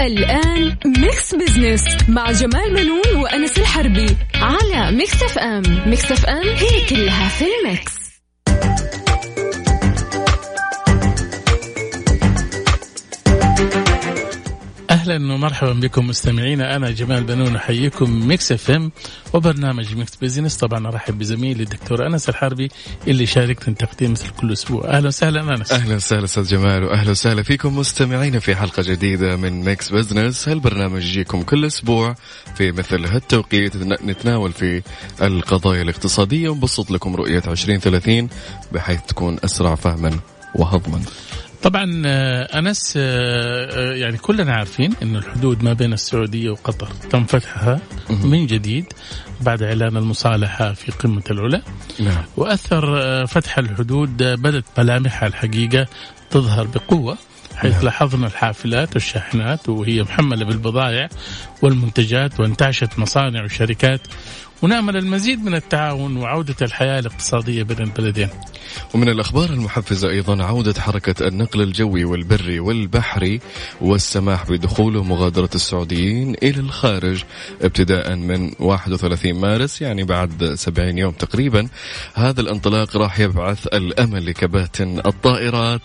الآن 0.00 0.76
Mix 0.86 1.34
Business 1.34 1.84
مع 2.08 2.30
جمال 2.32 2.72
بنون 2.74 3.16
وأنس 3.22 3.58
الحربي 3.58 4.16
على 4.34 4.96
Mix 4.96 5.22
FM 5.22 5.62
Mix 5.86 6.12
FM 6.12 6.48
هي 6.48 6.86
كلها 6.88 7.28
في 7.28 7.44
ال 7.44 7.55
mix. 7.55 8.01
أهلا 15.02 15.34
ومرحبا 15.34 15.72
بكم 15.72 16.06
مستمعينا 16.06 16.76
أنا 16.76 16.90
جمال 16.90 17.24
بنون 17.24 17.56
أحييكم 17.56 18.28
Mix 18.28 18.52
FM 18.52 18.92
وبرنامج 19.32 19.96
Mix 19.96 20.16
Business 20.16 20.56
طبعا 20.56 20.88
أرحب 20.88 21.18
بزميلي 21.18 21.62
الدكتور 21.62 22.06
أنس 22.06 22.28
الحربي 22.28 22.68
اللي 23.08 23.26
شاركني 23.26 23.74
تقديم 23.74 24.10
مثل 24.10 24.28
كل 24.40 24.52
أسبوع. 24.52 24.84
أهلا 24.84 25.08
وسهلا 25.08 25.54
أنس. 25.54 25.72
أهلا 25.72 25.94
وسهلا 25.94 26.24
أستاذ 26.24 26.48
جمال 26.48 26.84
واهلا 26.84 27.10
وسهلا 27.10 27.42
فيكم 27.42 27.78
مستمعينا 27.78 28.38
في 28.38 28.56
حلقة 28.56 28.82
جديدة 28.82 29.36
من 29.36 29.64
Mix 29.64 29.92
Business 29.92 30.48
هالبرنامج 30.48 31.04
يجيكم 31.04 31.42
كل 31.42 31.64
أسبوع 31.64 32.14
في 32.54 32.72
مثل 32.72 33.04
هالتوقيت. 33.04 33.76
نتناول 33.76 34.52
في 34.52 34.82
القضايا 35.22 35.82
الاقتصادية. 35.82 36.48
ونبسط 36.48 36.90
لكم 36.90 37.16
رؤية 37.16 37.42
2030 37.48 38.28
بحيث 38.72 39.00
تكون 39.08 39.38
أسرع 39.44 39.74
فهما 39.74 40.18
وهضما. 40.54 41.02
طبعا 41.62 42.02
آه، 42.06 42.58
أنس 42.58 42.94
آه، 42.96 43.00
آه، 43.00 43.94
يعني 43.94 44.16
كلنا 44.16 44.54
عارفين 44.54 44.94
إنه 45.02 45.18
الحدود 45.18 45.64
ما 45.64 45.72
بين 45.72 45.92
السعودية 45.92 46.50
وقطر 46.50 46.88
تم 47.10 47.24
فتحها 47.24 47.80
من 48.10 48.46
جديد 48.46 48.92
بعد 49.40 49.62
إعلان 49.62 49.96
المصالحة 49.96 50.72
في 50.72 50.92
قمة 50.92 51.22
العلا. 51.30 51.62
نعم. 52.00 52.24
وأثر 52.36 53.26
فتح 53.26 53.58
الحدود 53.58 54.22
بدت 54.22 54.64
ملامحها 54.78 55.26
الحقيقة 55.26 55.86
تظهر 56.30 56.66
بقوة 56.66 57.18
حيث 57.56 57.74
نعم. 57.74 57.84
لاحظنا 57.84 58.26
الحافلات 58.26 58.94
والشاحنات 58.94 59.68
وهي 59.68 60.02
محملة 60.02 60.44
بالبضائع 60.44 61.08
والمنتجات 61.62 62.40
وانتعشت 62.40 62.98
مصانع 62.98 63.44
وشركات 63.44 64.00
ونامل 64.62 64.96
المزيد 64.96 65.44
من 65.44 65.54
التعاون 65.54 66.16
وعودة 66.16 66.56
الحياة 66.62 66.98
الاقتصادية 66.98 67.62
بين 67.62 67.78
البلدين. 67.78 68.28
ومن 68.94 69.08
الأخبار 69.08 69.50
المحفزة 69.50 70.10
أيضا 70.10 70.44
عودة 70.44 70.80
حركة 70.80 71.28
النقل 71.28 71.62
الجوي 71.62 72.04
والبري 72.04 72.60
والبحري 72.60 73.40
والسماح 73.80 74.50
بدخول 74.50 74.96
ومغادرة 74.96 75.50
السعوديين 75.54 76.34
إلى 76.42 76.60
الخارج 76.60 77.24
ابتداء 77.62 78.14
من 78.16 78.52
31 78.60 79.34
مارس 79.34 79.82
يعني 79.82 80.04
بعد 80.04 80.54
70 80.54 80.98
يوم 80.98 81.12
تقريبا 81.12 81.68
هذا 82.14 82.40
الانطلاق 82.40 82.96
راح 82.96 83.20
يبعث 83.20 83.66
الأمل 83.66 84.26
لكباتن 84.26 84.98
الطائرات 85.06 85.80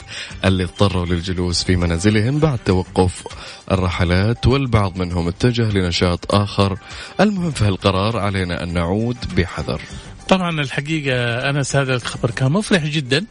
اللي 0.45 0.63
اضطروا 0.63 1.05
للجلوس 1.05 1.63
في 1.63 1.75
منازلهم 1.75 2.39
بعد 2.39 2.59
توقف 2.65 3.23
الرحلات 3.71 4.47
والبعض 4.47 4.97
منهم 4.97 5.27
اتجه 5.27 5.69
لنشاط 5.69 6.35
آخر 6.35 6.77
المهم 7.19 7.51
في 7.51 7.65
هالقرار 7.65 8.17
علينا 8.17 8.63
أن 8.63 8.66
نعود 8.73 9.17
بحذر. 9.37 9.81
طبعا 10.27 10.61
الحقيقة 10.61 11.49
أنس 11.49 11.75
هذا 11.75 11.95
الخبر 11.95 12.31
كان 12.31 12.51
مفرح 12.51 12.85
جدا 12.85 13.25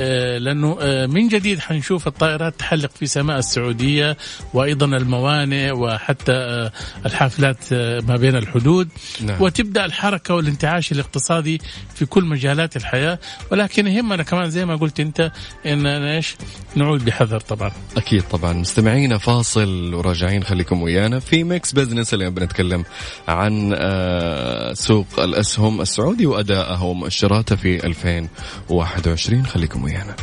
آه، 0.00 0.38
لأنه 0.38 0.76
آه، 0.80 1.06
من 1.06 1.28
جديد 1.28 1.60
حنشوف 1.60 2.06
الطائرات 2.06 2.54
تحلق 2.58 2.90
في 2.94 3.06
سماء 3.06 3.38
السعودية 3.38 4.16
وأيضا 4.54 4.86
الموانئ 4.86 5.70
وحتى 5.70 6.32
آه، 6.32 6.72
الحافلات 7.06 7.72
ما 8.08 8.16
بين 8.16 8.36
الحدود. 8.36 8.88
نعم. 9.20 9.42
وتبدأ 9.42 9.84
الحركة 9.84 10.34
والانتعاش 10.34 10.92
الاقتصادي 10.92 11.60
في 11.94 12.06
كل 12.06 12.24
مجالات 12.24 12.76
الحياة. 12.76 13.18
ولكن 13.50 13.86
يهمنا 13.86 14.22
كمان 14.22 14.50
زي 14.50 14.64
ما 14.64 14.76
قلت 14.76 15.00
أنت 15.00 15.32
إن 15.66 15.86
إيش؟ 15.86 16.36
نعود 16.76 17.04
بحذر 17.04 17.40
طبعا. 17.40 17.72
أكيد 17.96 18.22
طبعا. 18.22 18.52
مستمعينا 18.52 19.18
فاصل 19.18 19.94
وراجعين 19.94 20.44
خليكم 20.44 20.82
ويانا 20.82 21.20
في 21.20 21.44
Mix 21.44 21.72
Business. 21.72 22.14
اللي 22.14 22.30
بنتكلم 22.30 22.84
عن 23.28 23.76
سوق 24.74 25.06
الأسهم 25.18 25.80
السعودي 25.80 26.26
وأدائه 26.42 26.82
ومؤشراته 26.82 27.56
في 27.56 27.86
2021 27.86 29.46
خليكم 29.46 29.84
ويانا. 29.84 30.16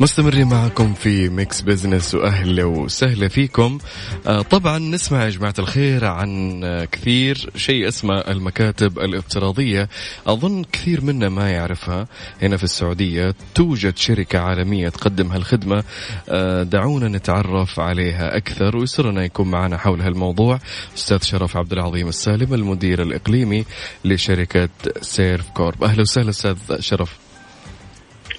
مستمرين 0.00 0.48
معكم 0.48 0.94
في 0.94 1.28
Mix 1.28 1.60
Business 1.60 2.14
واهلا 2.14 2.64
وسهلا 2.64 3.28
فيكم. 3.28 3.78
آه 4.26 4.42
طبعا 4.42 4.78
نسمع 4.78 5.24
يا 5.24 5.30
جماعة 5.30 5.54
الخير 5.58 6.04
عن 6.04 6.60
آه 6.64 6.84
كثير 6.84 7.50
شيء 7.56 7.88
اسمه 7.88 8.18
المكاتب 8.18 8.98
الافتراضية. 8.98 9.88
أظن 10.26 10.64
كثير 10.72 11.04
منا 11.04 11.28
ما 11.28 11.50
يعرفها. 11.50 12.06
هنا 12.42 12.56
في 12.56 12.64
السعودية 12.64 13.34
توجد 13.54 13.96
شركة 13.96 14.38
عالمية 14.38 14.88
تقدم 14.88 15.32
هالخدمة. 15.32 15.84
آه 16.28 16.62
دعونا 16.62 17.08
نتعرف 17.08 17.80
عليها 17.80 18.36
أكثر 18.36 18.76
ويسرنا 18.76 19.24
يكون 19.24 19.50
معنا 19.50 19.76
حول 19.76 20.00
هالموضوع 20.00 20.58
أستاذ 20.96 21.22
شرف 21.22 21.56
عبد 21.56 21.72
العظيم 21.72 22.08
السالم 22.08 22.54
المدير 22.54 23.02
الإقليمي 23.02 23.64
لشركة 24.04 24.68
Servcorp. 25.00 25.84
أهلا 25.84 26.00
وسهلا 26.00 26.30
أستاذ 26.30 26.80
شرف. 26.80 27.29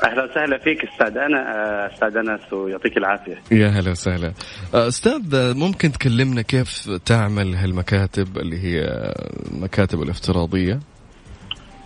أهلا 0.03 0.23
وسهلا 0.23 0.57
فيك 0.57 0.83
أستاذ 0.85 1.17
أنا 1.17 1.39
أستاذ 1.93 2.17
انس 2.17 2.53
ويعطيك 2.53 2.97
العافية. 2.97 3.41
يا 3.51 3.67
هلا 3.67 3.91
وسهلا. 3.91 4.33
أستاذ 4.73 5.53
ممكن 5.57 5.91
تكلمنا 5.91 6.41
كيف 6.41 6.89
تعمل 7.05 7.55
هالمكاتب 7.55 8.37
اللي 8.37 8.59
هي 8.63 8.81
المكاتب 9.53 10.01
الافتراضية؟ 10.01 10.79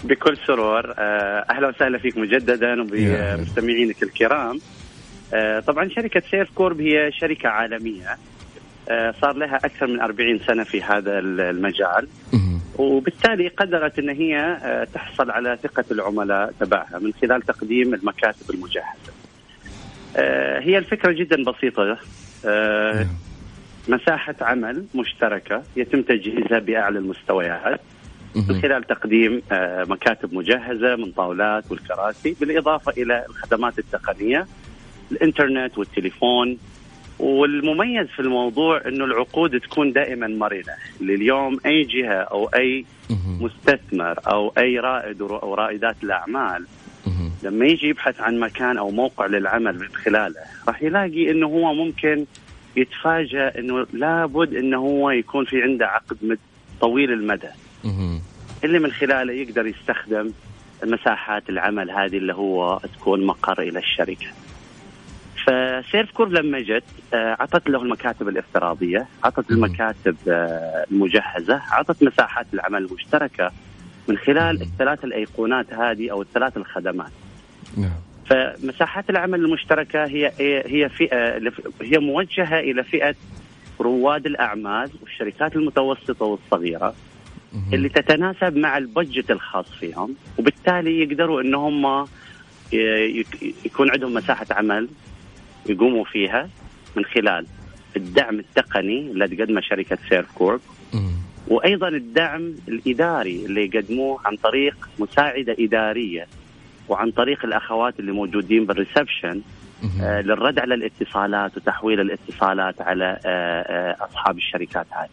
بكل 0.03 0.38
سرور 0.48 0.92
آه، 1.00 1.46
أهلا 1.50 1.68
وسهلا 1.68 1.98
فيك 1.98 2.18
مجددا. 2.18 2.81
وبمستمعينك 2.81 4.03
الكرام. 4.03 4.59
آه، 5.34 5.59
طبعا 5.59 5.90
شركة 5.90 6.22
سيف 6.32 6.50
كورب 6.56 6.82
هي 6.82 7.12
شركة 7.22 7.50
عالمية. 7.50 8.18
آه، 8.90 9.14
صار 9.22 9.34
لها 9.36 9.56
أكثر 9.56 9.88
من 9.88 10.02
40 10.02 10.40
سنة 10.47 10.64
في 10.64 10.82
هذا 10.82 11.20
المجال. 11.20 12.08
وبالتالي 12.78 13.47
قدرت 13.47 14.00
إن 14.00 14.09
هي 14.09 14.38
آه، 14.38 14.84
تحصل 14.84 15.31
على 15.31 15.58
ثقة 15.63 15.86
العملاء 15.91 16.53
تبعها 16.59 17.00
من 17.00 17.13
خلال 17.22 17.41
تقديم 17.41 17.94
المكاتب 17.94 18.50
المجهزة. 18.50 19.13
آه، 20.18 20.59
هي 20.59 20.78
الفكرة 20.78 21.12
جدا 21.12 21.44
بسيطة 21.44 21.97
آه، 22.46 23.08
مساحة 23.88 24.35
عمل 24.41 24.85
مشتركة 24.96 25.64
يتم 25.75 26.02
تجهيزها 26.02 26.59
بأعلى 26.59 27.00
المستويات 27.00 27.81
من. 28.35 28.62
خلال 28.62 28.84
تقديم 28.84 29.41
مكاتب 29.90 30.34
مجهزة 30.34 30.96
من 30.96 31.12
طاولات 31.12 31.72
والكراسي 31.72 32.35
بالإضافة 32.40 32.91
إلى 32.97 33.25
الخدمات 33.30 33.80
التقنية 33.80 34.47
الإنترنت 35.12 35.78
والتليفون 35.78 36.58
والمميز 37.20 38.08
في 38.08 38.20
الموضوع 38.20 38.81
إنه 38.88 39.06
العقود 39.06 39.59
تكون 39.59 39.92
دائما 39.92 40.28
مرنة 40.28 40.74
لليوم 41.02 41.58
أي 41.66 41.84
جهة 41.84 42.14
أو 42.14 42.46
أي. 42.46 42.86
مستثمر 43.40 44.20
أو 44.28 44.53
أي 44.58 44.80
رائد 44.80 45.22
أو 45.22 45.53
رائدات 45.53 45.96
الأعمال. 46.03 46.66
لما 47.44 47.66
يجي 47.66 47.88
يبحث 47.88 48.22
عن 48.22 48.40
مكان 48.40 48.78
أو 48.78 48.91
موقع 48.91 49.26
للعمل 49.26 49.79
من 49.79 49.88
خلاله 49.88 50.35
راح 50.67 50.84
يلاقي 50.84 51.32
إنه 51.32 51.47
هو 51.47 51.73
ممكن 51.73 52.26
يتفاجأ 52.76 53.59
إنه 53.59 53.85
لابد 53.94 54.53
إنه 54.56 54.78
هو 54.78 55.09
يكون 55.11 55.46
في 55.46 55.61
عنده 55.61 55.88
عقد 55.88 56.38
طويل 56.82 57.11
المدى. 57.11 57.47
اللي 58.64 58.79
من 58.79 58.91
خلاله 58.91 59.34
يقدر 59.34 59.68
يستخدم 59.68 60.32
مساحات 60.84 61.50
العمل 61.50 61.91
هذه 61.91 62.18
اللي 62.18 62.34
هو 62.34 62.79
تكون 63.00 63.26
مقر 63.26 63.61
إلى 63.61 63.79
الشركة. 63.79 64.28
فسيرف 65.46 66.12
كورب 66.12 66.32
لما 66.34 66.59
جت 66.59 66.84
آه، 67.14 67.38
عطت 67.40 67.70
له 67.70 67.82
المكاتب 67.82 68.28
الافتراضية، 68.28 69.08
عطت 69.24 69.52
مم. 69.52 69.58
المكاتب 69.58 70.16
آه، 70.28 70.86
المجهزة، 70.92 71.62
عطت 71.72 72.03
مساحات 72.03 72.47
العمل 72.53 72.86
المشتركة 72.86 73.52
من 74.08 74.18
خلال. 74.18 74.62
الثلاث 74.62 75.06
الأيقونات 75.06 75.74
هذه 75.74 76.12
أو 76.12 76.22
الثلاث 76.22 76.58
الخدمات. 76.58 77.12
نعم 77.78 78.06
فمساحات 78.26 79.09
العمل 79.09 79.46
المشتركة 79.46 80.06
هي 80.06 80.32
هي 80.66 80.90
فئة 80.90 81.52
هي 81.82 81.97
موجهة 82.00 82.59
إلى 82.59 82.84
فئة 82.84 83.16
رواد 83.82 84.26
الأعمال 84.26 84.90
والشركات 85.02 85.56
المتوسطة 85.56 86.26
والصغيرة 86.26 86.96
اللي 87.74 87.90
تتناسب 87.90 88.58
مع 88.58 88.78
ال 88.78 88.85
budget 88.85 89.32
الخاص 89.32 89.66
فيهم 89.80 90.16
وبالتالي 90.38 91.02
يقدروا 91.03 91.42
ان 91.42 91.56
هم 91.56 92.08
يكون 93.66 93.92
عندهم 93.92 94.14
مساحة 94.14 94.46
عمل 94.52 94.90
يقوموا 95.66 96.03
فيها 96.06 96.50
من 96.96 97.06
خلال 97.06 97.46
الدعم 97.96 98.40
التقني 98.40 99.00
اللي 99.00 99.28
تقدمه 99.28 99.62
شركة 99.62 99.97
Servcorp 100.09 100.61
وأيضا 101.47 101.88
الدعم 101.88 102.53
الإداري 102.67 103.46
اللي 103.46 103.66
يقدموه 103.66 104.20
عن 104.26 104.35
طريق 104.35 104.90
مساعدة 105.00 105.56
إدارية 105.59 106.28
وعن 106.90 107.12
طريق 107.12 107.46
الأخوات 107.46 108.00
اللي 108.00 108.12
موجودين 108.12 108.66
بالريسبشن 108.66 109.41
آه 110.02 110.22
للرد 110.22 110.59
على 110.59 110.73
الاتصالات 110.73 111.58
وتحويل 111.58 112.00
الاتصالات 112.00 112.82
على 112.82 113.20
آه 113.26 113.61
آه 113.61 114.06
أصحاب 114.06 114.38
الشركات 114.38 114.85
هذه. 114.91 115.09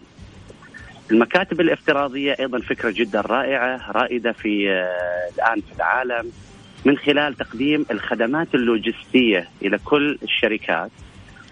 المكاتب 1.10 1.60
الافتراضية 1.60 2.36
أيضا 2.40 2.58
فكرة 2.60 2.90
جدا 2.90 3.20
رائعة 3.20 3.90
رائدة 3.92 4.32
في 4.32 4.68
الآن 5.34 5.60
في 5.60 5.76
العالم. 5.76 6.32
من 6.84 6.96
خلال 6.96 7.34
تقديم 7.34 7.86
الخدمات 7.90 8.54
اللوجستية 8.54 9.48
إلى 9.62 9.78
كل 9.78 10.18
الشركات. 10.22 10.90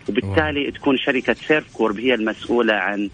وبالتالي 0.09 0.71
تكون 0.71 0.99
شركة 0.99 1.32
Servcorp 1.32 2.00
هي 2.00 2.15
المسؤولة 2.15 2.75
عن 2.75 3.11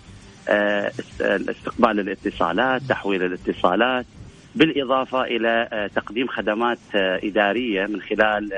آه، 0.48 0.92
استقبال 1.20 2.00
الاتصالات 2.00 2.82
تحويل 2.82 3.22
الاتصالات 3.22 4.06
بالإضافة 4.54 5.24
إلى 5.24 5.68
آه، 5.72 5.86
تقديم 5.86 6.26
خدمات 6.26 6.78
آه، 6.94 7.20
إدارية 7.24 7.86
من 7.86 8.00
خلال 8.00 8.52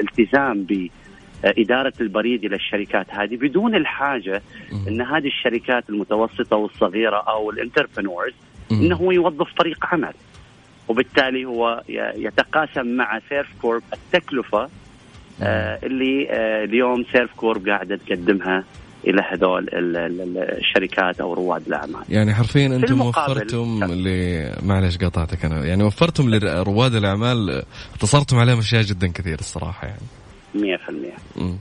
الالتزام 0.00 0.66
بإدارة 0.66 1.92
البريد 2.00 2.44
إلى 2.44 2.56
الشركات. 2.56 3.06
هذه 3.10 3.36
بدون 3.36 3.74
الحاجة 3.74 4.42
أن 4.88 5.00
هذه 5.00 5.26
الشركات 5.26 5.90
المتوسطة 5.90 6.56
والصغيرة 6.56 7.16
أو 7.16 7.50
ال 7.50 7.56
entrepreneurs 7.56 8.34
أنه 8.72 9.14
يوظف 9.14 9.52
فريق 9.52 9.86
عمل. 9.86 10.14
وبالتالي 10.88 11.44
هو 11.44 11.82
يتقاسم 12.16 12.86
مع 12.86 13.20
Servcorp 13.28 13.82
التكلفة 13.92 14.68
اللي 15.82 16.28
اليوم 16.64 17.04
Servcorp 17.12 17.68
قاعدة 17.68 17.96
تقدمها 18.06 18.64
إلى 19.06 19.22
هذول 19.30 19.68
الشركات 20.38 21.20
أو 21.20 21.34
رواد 21.34 21.66
الأعمال. 21.66 22.02
يعني 22.08 22.34
حرفيا 22.34 22.66
أنتم 22.66 23.00
وفرتم 23.00 23.84
ل 23.84 24.08
معلش 24.62 24.96
قاطعتك 24.96 25.44
أنا 25.44 25.64
يعني 25.64 25.82
وفرتم 25.84 26.30
لرواد 26.34 26.94
الأعمال 26.94 27.62
اختصرتم 27.94 28.36
عليهم 28.36 28.58
أشياء 28.58 28.82
جدا 28.82 29.12
كثير 29.12 29.38
الصراحة 29.38 29.86
يعني. 29.86 30.00
100% 30.54 30.58
م. 31.36 31.40
آه، 31.40 31.54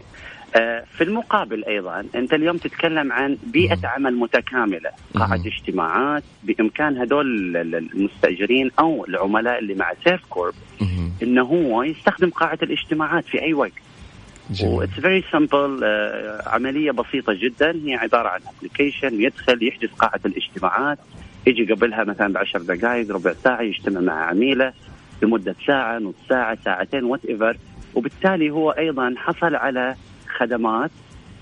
في 0.98 1.02
المقابل 1.02 1.66
أيضا 1.66 2.06
أنت 2.16 2.34
اليوم 2.34 2.58
تتكلم 2.58 3.12
عن 3.12 3.38
بيئة. 3.44 3.88
عمل 3.88 4.16
متكاملة، 4.16 4.90
قاعه 5.16 5.42
اجتماعات 5.46 6.24
بإمكان 6.44 6.98
هذول 6.98 7.58
المستأجرين 7.58 8.72
أو 8.80 9.06
العملاء 9.06 9.60
اللي 9.60 9.74
مع 9.74 9.94
Servcorp. 10.04 10.54
إنه 11.24 11.42
هو 11.42 11.84
يستخدم 11.84 12.30
قاعه 12.30 12.60
الاجتماعات 12.64 13.26
في 13.26 13.42
أي 13.42 13.54
وقت. 13.54 13.72
It's 14.64 14.94
very 14.94 15.24
simple 15.31 15.84
عملية 16.46 16.92
بسيطة 16.92 17.34
جدا. 17.34 17.72
هي 17.86 17.96
عبارة 17.96 18.30
عن 18.30 18.40
application 18.58 19.22
يدخل 19.22 19.68
يحجز 19.68 19.90
قاعه 19.90 20.20
الاجتماعات 20.26 21.00
يجي 21.48 21.74
قبلها 21.74 22.04
مثلا 22.04 22.34
بعشر 22.34 22.62
دقائق 22.62 23.12
ربع 23.12 23.34
ساعة 23.34 23.62
يجتمع 23.62 24.02
مع 24.02 24.14
عميله 24.14 24.74
لمدة 25.22 25.56
ساعة 25.68 26.00
نص 26.00 26.16
ساعة 26.30 26.58
ساعتين 26.66 27.04
whatever 27.04 27.58
وبالتالي 27.96 28.50
هو 28.50 28.72
أيضا 28.72 29.14
حصل 29.18 29.56
على 29.56 29.96
خدمات 30.38 30.92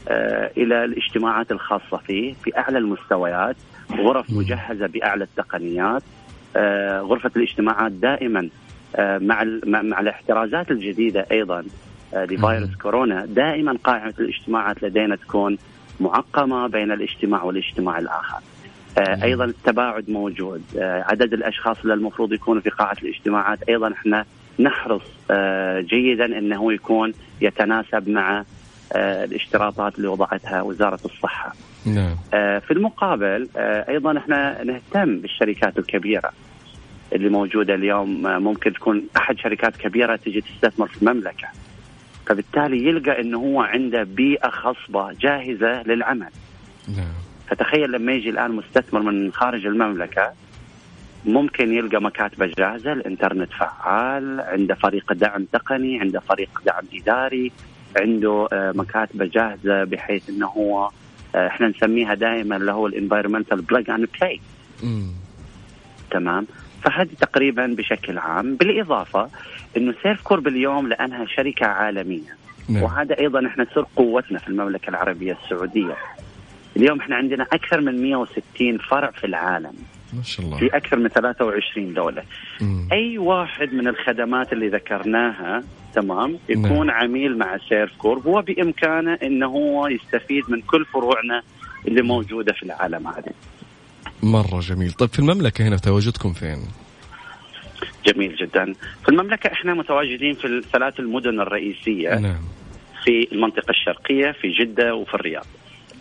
آه 0.07 0.51
إلى 0.57 0.85
الاجتماعات 0.85 1.51
الخاصة 1.51 1.97
فيه 1.97 2.33
في 2.43 2.57
أعلى 2.57 2.77
المستويات 2.77 3.55
غرف 3.91 4.29
مجهزة 4.31 4.87
بأعلى 4.87 5.23
التقنيات 5.23 6.03
آه 6.55 6.99
غرفة 6.99 7.31
الاجتماعات 7.35 7.91
دائما 7.91 8.49
آه 8.95 9.17
مع 9.17 9.43
مع 9.65 9.99
الاحترازات 9.99 10.71
الجديدة 10.71 11.25
أيضا 11.31 11.63
لفيروس 12.13 12.75
كورونا. 12.81 13.25
دائما 13.25 13.77
قاعدة 13.83 14.15
الاجتماعات 14.19 14.83
لدينا 14.83 15.15
تكون 15.15 15.57
معقمة 15.99 16.67
بين 16.67 16.91
الاجتماع 16.91 17.43
والاجتماع 17.43 17.99
الآخر. 17.99 18.39
أيضا 19.23 19.45
التباعد 19.45 20.09
موجود، 20.09 20.61
عدد 20.77 21.33
الأشخاص 21.33 21.77
اللي 21.81 21.93
المفروض 21.93 22.33
يكونوا 22.33 22.61
في 22.61 22.69
قاعة 22.69 22.97
الاجتماعات 23.03 23.63
أيضا 23.69 23.91
إحنا 23.93 24.25
نحرص 24.59 25.01
جيدا 25.79 26.25
إنه 26.25 26.73
يكون 26.73 27.13
يتناسب 27.41 28.09
مع 28.09 28.43
الاشتراطات 28.95 29.97
اللي 29.97 30.07
وضعتها 30.07 30.61
وزارة 30.61 30.99
الصحة. 31.05 31.53
نعم. 31.85 32.15
في 32.59 32.71
المقابل 32.71 33.49
أيضا 33.89 34.17
إحنا 34.17 34.63
نهتم 34.63 35.17
بالشركات 35.19 35.77
الكبيرة 35.79 36.31
اللي 37.13 37.29
موجودة 37.29 37.75
اليوم 37.75 38.21
ممكن 38.23 38.73
تكون 38.73 39.03
أحد 39.17 39.37
شركات 39.37 39.75
كبيرة 39.77 40.15
تجي 40.15 40.41
تستثمر 40.41 40.87
في 40.87 41.01
المملكة. 41.01 41.47
فبالتالي 42.27 42.87
يلقى 42.87 43.21
إنه 43.21 43.37
هو 43.37 43.61
عنده 43.61 44.03
بيئة 44.03 44.49
خصبة 44.49 45.11
جاهزة 45.13 45.83
للعمل 45.83 46.29
نعم. 46.97 47.13
فتخيل 47.47 47.91
لما 47.91 48.11
يجي 48.11 48.29
الآن 48.29 48.51
مستثمر 48.51 49.01
من 49.01 49.31
خارج 49.33 49.65
المملكة 49.65 50.31
ممكن 51.25 51.73
يلقى 51.73 52.01
مكاتبه 52.01 52.51
جاهزة 52.57 52.93
الإنترنت 52.93 53.49
فعال 53.53 54.41
عنده 54.41 54.75
فريق 54.75 55.13
دعم 55.13 55.45
تقني 55.45 55.99
عنده 55.99 56.19
فريق 56.19 56.61
دعم 56.65 56.83
إداري 56.93 57.51
عنده 57.97 58.47
آه، 58.53 58.71
مكاتب 58.75 59.25
جاهزة 59.25 59.83
بحيث 59.83 60.29
إنه 60.29 60.47
هو 60.47 60.89
آه، 61.35 61.47
إحنا 61.47 61.67
نسميها 61.67 62.13
دائما 62.13 62.57
اللي 62.57 62.71
هو 62.71 62.87
ال 62.87 62.93
environmental 62.93 63.61
plug 63.61 63.89
and 63.89 64.07
play 64.21 64.39
تمام؟ 66.11 66.47
فهذه 66.83 67.09
تقريبا 67.21 67.67
بشكل 67.77 68.17
عام. 68.17 68.55
بالإضافة 68.55 69.29
إنه 69.77 69.93
Servcorp 70.03 70.47
اليوم 70.47 70.87
لأنها 70.87 71.25
شركة 71.25 71.65
عالمية. 71.65 72.35
نعم. 72.69 72.83
وهذا 72.83 73.19
أيضا 73.19 73.47
إحنا 73.47 73.67
سر 73.75 73.85
قوتنا 73.95 74.39
في 74.39 74.47
المملكة 74.47 74.89
العربية 74.89 75.37
السعودية. 75.43 75.95
اليوم 76.77 76.99
إحنا 76.99 77.15
عندنا 77.15 77.43
أكثر 77.43 77.81
من 77.81 78.01
160 78.01 78.77
فرع 78.77 79.11
في 79.11 79.27
العالم. 79.27 79.73
ما 80.13 80.23
شاء 80.23 80.45
الله. 80.45 80.57
في 80.57 80.67
أكثر 80.67 80.97
من 80.97 81.07
23 81.07 81.93
دولة. 81.93 82.23
مم. 82.61 82.87
أي 82.91 83.17
واحد 83.17 83.73
من 83.73 83.87
الخدمات 83.87 84.53
اللي 84.53 84.69
ذكرناها 84.69 85.63
تمام 85.95 86.37
يكون 86.49 86.87
نعم. 86.87 86.89
عميل 86.89 87.37
مع 87.37 87.57
Servcorp 87.69 88.27
هو 88.27 88.41
بإمكانه 88.41 89.13
إنه 89.13 89.45
هو 89.45 89.87
يستفيد 89.87 90.43
من 90.49 90.61
كل 90.61 90.85
فروعنا 90.85 91.43
اللي 91.87 92.01
موجودة 92.01 92.53
في 92.53 92.63
العالم 92.63 93.07
هذه 93.07 93.33
مرة 94.23 94.59
جميل 94.59 94.91
طيب 94.91 95.09
في 95.09 95.19
المملكة 95.19 95.67
هنا 95.67 95.77
تواجدكم 95.77 96.33
فين؟ 96.33 96.59
جميل 98.05 98.35
جدا 98.35 98.73
في 99.03 99.09
المملكة 99.09 99.51
إحنا 99.51 99.73
متواجدين 99.73 100.33
في 100.33 100.47
الثلاث 100.47 100.99
المدن 100.99 101.39
الرئيسية 101.39 102.15
نعم. 102.15 102.41
في 103.03 103.27
المنطقة 103.31 103.69
الشرقية 103.69 104.31
في 104.31 104.51
جدة 104.51 104.95
وفي 104.95 105.13
الرياض 105.13 105.45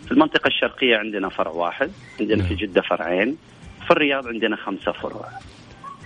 في 0.05 0.11
المنطقة 0.11 0.47
الشرقية 0.47 0.97
عندنا 0.97 1.29
فرع 1.29 1.51
واحد 1.51 1.91
عندنا 2.19 2.37
نعم. 2.37 2.47
في 2.47 2.55
جدة 2.55 2.81
فرعين 2.81 3.37
في 3.85 3.91
الرياض 3.91 4.27
عندنا 4.27 4.55
خمسة 4.55 4.91
فروع 4.91 5.25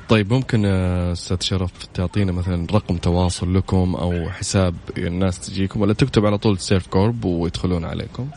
طيب 0.09 0.33
ممكن 0.33 0.65
أستاذ 0.65 1.41
شرف 1.41 1.85
تعطينا 1.85 2.31
مثلا 2.31 2.67
رقم 2.73 2.97
تواصل 2.97 3.55
لكم 3.55 3.95
أو 3.95 4.29
حساب 4.29 4.75
الناس 4.97 5.39
تجيكم 5.39 5.81
ولا 5.81 5.93
تكتب 5.93 6.25
على 6.25 6.37
طول 6.37 6.59
Servcorp 6.59 7.25
ويدخلون 7.25 7.85
عليكم؟ 7.85 8.29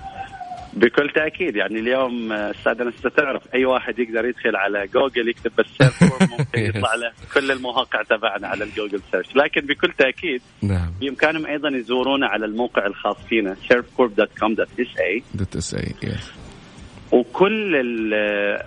بكل 0.73 1.11
تأكيد. 1.15 1.57
يعني 1.57 1.79
اليوم 1.79 2.33
أستاذ 2.33 2.81
انس 2.81 2.95
تعرف 3.17 3.43
أي 3.55 3.65
واحد 3.65 3.99
يقدر 3.99 4.25
يدخل 4.25 4.57
على 4.57 4.87
جوجل 4.87 5.29
يكتب 5.29 5.53
بس 5.59 5.67
ممكن 6.39 6.61
يطلع 6.61 6.95
له 6.95 7.13
كل 7.35 7.51
المواقع 7.51 8.03
تبعنا 8.03 8.49
على 8.49 8.65
ال 8.65 8.70
Google 8.70 9.01
search. 9.13 9.37
لكن 9.37 9.61
بكل 9.61 9.93
تأكيد 9.99 10.43
نعم. 10.63 10.93
بإمكانهم 11.01 11.47
أيضا 11.47 11.69
يزورونا 11.69 12.27
على 12.27 12.47
الموقع 12.47 12.87
الخاص 12.87 13.17
فينا 13.29 13.57
servcorp.com.sa 13.71 15.61
.sa 15.61 16.48
وكل 17.13 17.75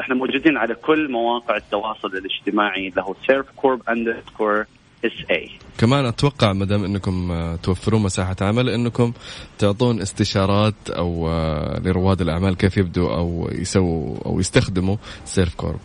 إحنا 0.01 0.15
موجودين 0.15 0.57
على 0.57 0.75
كل 0.75 1.11
مواقع 1.11 1.57
التواصل 1.57 2.07
الاجتماعي 2.17 2.93
له 2.97 3.15
servcorp 3.29 3.79
underscore 3.89 4.65
SA 5.05 5.49
كمان 5.77 6.05
أتوقع 6.05 6.53
ما 6.53 6.65
دام 6.65 6.83
إنكم 6.83 7.31
آه، 7.31 7.55
توفرون 7.55 8.01
مساحة 8.01 8.35
عمل 8.41 8.69
إنكم 8.69 9.13
تعطون 9.59 10.01
استشارات 10.01 10.89
أو 10.89 11.29
آه، 11.29 11.79
لرواد 11.85 12.21
الأعمال 12.21 12.57
كيف 12.57 12.77
يبدوا 12.77 13.15
أو 13.15 13.49
يسووا 13.51 14.17
أو 14.25 14.39
يستخدموا 14.39 14.97
Servcorp 15.25 15.79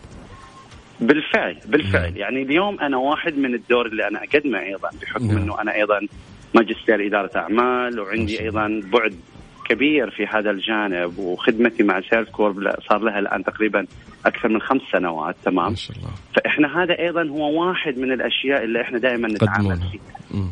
بالفعل 1.01 1.57
بالفعل 1.65 2.11
مم. 2.11 2.17
يعني 2.17 2.41
اليوم 2.41 2.79
أنا 2.79 2.97
واحد 2.97 3.37
من 3.37 3.53
الدور 3.53 3.85
اللي 3.85 4.07
أنا 4.07 4.19
أقدمه 4.23 4.59
أيضا 4.59 4.89
بحكم 5.01 5.25
مم. 5.25 5.37
إنه 5.37 5.61
أنا 5.61 5.75
أيضا 5.75 6.07
ماجستير 6.55 7.07
إدارة 7.07 7.31
أعمال 7.35 7.99
وعندي 7.99 8.41
أيضا 8.41 8.81
بعد 8.93 9.15
كبير 9.69 10.09
في 10.09 10.27
هذا 10.27 10.51
الجانب 10.51 11.17
وخدمتي 11.17 11.83
مع 11.83 12.01
Servcorp 12.01 12.73
صار 12.89 12.99
لها 12.99 13.19
الآن 13.19 13.43
تقريبا 13.43 13.85
أكثر 14.25 14.49
من 14.49 14.61
خمس 14.61 14.81
سنوات 14.91 15.35
تمام؟ 15.45 15.69
ما 15.69 15.75
شاء 15.75 15.97
الله. 15.97 16.09
فإحنا 16.35 16.83
هذا 16.83 16.99
أيضا 16.99 17.23
هو 17.23 17.67
واحد 17.67 17.97
من 17.97 18.11
الأشياء 18.11 18.63
اللي 18.63 18.81
إحنا 18.81 18.97
دائما 18.97 19.27
نتعامل 19.27 19.79
فيها. 19.91 20.47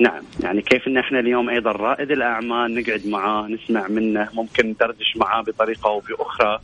نعم 0.00 0.22
يعني 0.40 0.62
كيف 0.62 0.88
إن 0.88 0.98
إحنا 0.98 1.20
اليوم 1.20 1.50
أيضا 1.50 1.72
رائد 1.72 2.10
الأعمال 2.10 2.74
نقعد 2.74 3.06
معاه 3.06 3.48
نسمع 3.48 3.88
منه 3.88 4.28
ممكن 4.34 4.66
ندردش 4.66 5.16
معاه 5.16 5.42
بطريقة 5.42 5.90
أو 5.90 6.00
بأخرى 6.00 6.58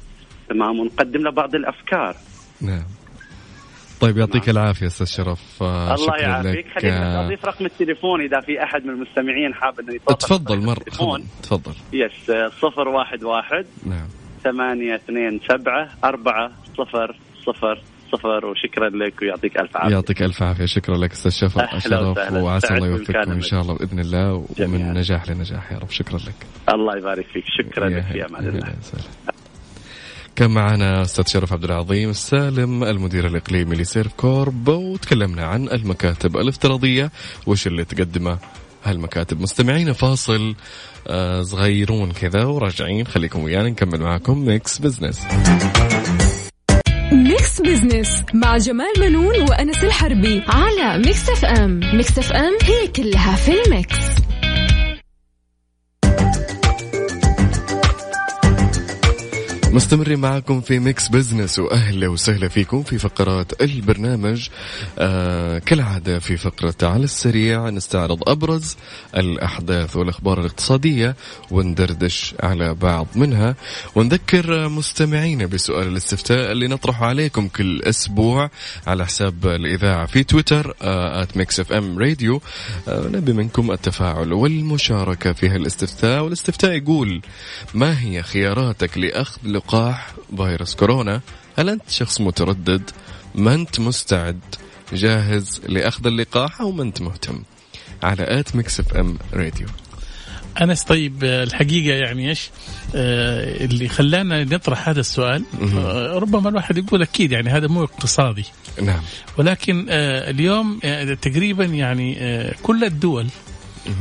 تمام؟ 0.48 0.80
ونقدم 0.80 1.22
له 1.22 1.30
بعض 1.30 1.54
الأفكار. 1.54 2.16
نعم. 2.60 2.84
طيب 4.02 4.18
يعطيك 4.18 4.48
العافية 4.48 4.86
أستاذ 4.86 5.06
شرف. 5.06 5.62
آه، 5.62 5.94
الله 5.94 6.16
يعافيك. 6.16 6.66
خليني 6.78 6.96
آه، 6.96 7.26
أضيف 7.26 7.44
رقم 7.44 7.66
التليفون 7.66 8.20
إذا 8.20 8.40
في 8.40 8.62
أحد 8.62 8.84
من 8.84 8.90
المستمعين 8.90 9.54
حاب 9.54 9.80
إنه 9.80 9.94
يتصل 9.94 10.16
تفضل 10.16 10.58
مرة. 10.58 10.84
تفضل 11.42 11.72
yes 11.92 12.30
آه، 12.30 12.48
صفر 12.48 12.88
واحد 12.88 13.24
واحد. 13.24 13.66
نعم. 13.86 14.06
ثمانية 14.44 14.94
اثنين 14.94 15.40
سبعة 15.48 15.88
أربعة 16.04 16.50
صفر 16.78 17.16
صفر 17.46 17.82
صفر. 18.12 18.46
وشكرا 18.46 18.88
لك 18.88 19.22
ويعطيك 19.22 19.58
ألف 19.58 19.76
عافية. 19.76 19.94
يعطيك 19.94 20.22
ألف 20.22 20.42
عافية. 20.42 20.66
شكرا 20.66 20.96
لك 20.96 21.12
أستاذ 21.12 21.30
شرف. 21.30 21.52
شرف. 21.78 22.32
وعسى 22.32 22.74
الله 22.74 22.86
يوفقكم. 22.86 23.32
إن 23.32 23.40
شاء 23.40 23.60
الله 23.60 23.74
بإذن 23.74 24.00
الله 24.00 24.34
ومن 24.34 24.46
جميعاً. 24.58 24.92
نجاح 24.92 25.28
لنجاح 25.30 25.72
يا 25.72 25.78
رب. 25.78 25.90
شكرا 25.90 26.18
لك. 26.18 26.46
الله 26.74 26.96
يبارك 26.96 27.26
فيك. 27.26 27.44
شكرا 27.46 27.88
لك 27.88 28.02
في 28.02 28.26
أمان 28.26 28.48
الله. 28.48 28.74
كان 30.36 30.50
معنا 30.50 31.02
أستاذ 31.02 31.26
شرف 31.26 31.52
عبد 31.52 31.64
العظيم 31.64 32.10
السالم 32.10 32.84
المدير 32.84 33.26
الإقليمي 33.26 33.76
ل 33.76 34.12
Servcorp 34.12 34.68
وتكلمنا 34.68 35.44
عن 35.46 35.68
المكاتب 35.68 36.36
الافتراضية 36.36 37.10
وش 37.46 37.66
اللي 37.66 37.84
تقدمه. 37.84 38.38
هالمكاتب 38.84 39.40
مستمعين 39.40 39.92
فاصل 39.92 40.54
آه، 41.06 41.42
صغيرون 41.42 42.12
كذا 42.12 42.44
وراجعين؟ 42.44 43.06
خليكم 43.06 43.42
ويانا 43.42 43.68
نكمل 43.68 44.00
معاكم 44.00 44.44
ميكس 44.44 44.78
بزنس 44.78 45.22
ميكس 47.12 47.60
بزنس 47.60 48.24
مع 48.34 48.56
جمال 48.56 48.92
منون 49.00 49.42
وأنس 49.42 49.84
الحربي 49.84 50.42
على 50.48 50.98
Mix 50.98 51.28
FM 51.30 51.80
Mix 51.94 52.18
FM 52.18 52.58
هي 52.62 52.88
كلها 52.88 53.36
في 53.36 53.52
ال 53.62 53.74
Mix. 53.74 54.21
مستمرين 59.72 60.18
معكم 60.18 60.60
في 60.60 60.78
Mix 60.78 61.08
Business 61.08 61.58
وأهلا 61.58 62.08
وسهلا 62.08 62.48
فيكم 62.48 62.82
في 62.82 62.98
فقرات 62.98 63.62
البرنامج. 63.62 64.48
آه 64.98 65.58
كالعادة 65.58 66.18
في 66.18 66.36
فقرة 66.36 66.74
على 66.82 67.04
السريع 67.04 67.70
نستعرض 67.70 68.28
أبرز 68.28 68.76
الأحداث 69.16 69.96
والأخبار 69.96 70.40
الاقتصادية 70.40 71.16
وندردش 71.50 72.34
على 72.40 72.74
بعض 72.74 73.06
منها. 73.14 73.54
ونذكر 73.94 74.68
مستمعينا 74.68 75.46
بسؤال 75.46 75.86
الاستفتاء 75.88 76.52
اللي 76.52 76.68
نطرحه 76.68 77.06
عليكم 77.06 77.48
كل 77.48 77.82
أسبوع 77.82 78.50
على 78.86 79.06
حساب 79.06 79.46
الإذاعة 79.46 80.06
في 80.06 80.24
تويتر 80.24 80.74
at 80.82 81.36
Mix 81.36 81.60
FM 81.60 81.98
Radio 81.98 82.40
نبي 82.88 83.32
منكم 83.32 83.70
التفاعل 83.70 84.32
والمشاركة 84.32 85.32
في 85.32 85.48
هالاستفتاء. 85.48 86.22
والاستفتاء 86.22 86.72
يقول 86.72 87.22
ما 87.74 88.00
هي 88.00 88.22
خياراتك 88.22 88.98
لأخذ 88.98 89.61
لقاح 89.66 90.12
فيروس 90.36 90.74
كورونا. 90.74 91.20
هل 91.58 91.68
أنت 91.68 91.90
شخص 91.90 92.20
متردد؟ 92.20 92.90
ما 93.34 93.54
أنت 93.54 93.80
مستعد؟ 93.80 94.40
جاهز 94.92 95.60
لأخذ 95.68 96.06
اللقاح 96.06 96.60
أو 96.60 96.72
ما 96.72 96.82
أنت 96.82 97.02
مهتم؟ 97.02 97.42
على 98.02 98.40
at 98.40 98.56
Mix 98.56 98.80
FM 98.80 99.18
Radio. 99.34 99.66
أنس 100.60 100.84
طيب 100.84 101.24
الحقيقة 101.24 101.94
يعني 101.96 102.28
إيش؟ 102.28 102.50
آه، 102.94 103.64
اللي 103.64 103.88
خلانا 103.88 104.44
نطرح 104.44 104.88
هذا 104.88 105.00
السؤال 105.00 105.44
آه، 105.76 106.18
ربما 106.18 106.48
الواحد 106.48 106.78
يقول 106.78 107.02
أكيد 107.02 107.32
يعني 107.32 107.50
هذا 107.50 107.66
مو 107.66 107.84
اقتصادي. 107.84 108.44
نعم. 108.82 109.00
ولكن 109.38 109.86
آه، 109.90 110.30
اليوم 110.30 110.78
تقريبا 111.22 111.64
يعني 111.64 112.16
كل 112.62 112.84
الدول 112.84 113.26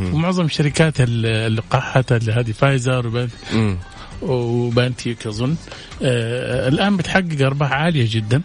ومعظم 0.01 0.47
شركات 0.47 0.93
اللقاحات 0.99 2.13
هذه 2.13 2.51
فايزر. 2.51 3.27
وبانتيك 4.21 5.27
أظن. 5.27 5.55
آه، 6.01 6.67
الآن 6.67 6.97
بتحقق 6.97 7.41
أرباح 7.41 7.71
عالية 7.71 8.07
جدا. 8.09 8.41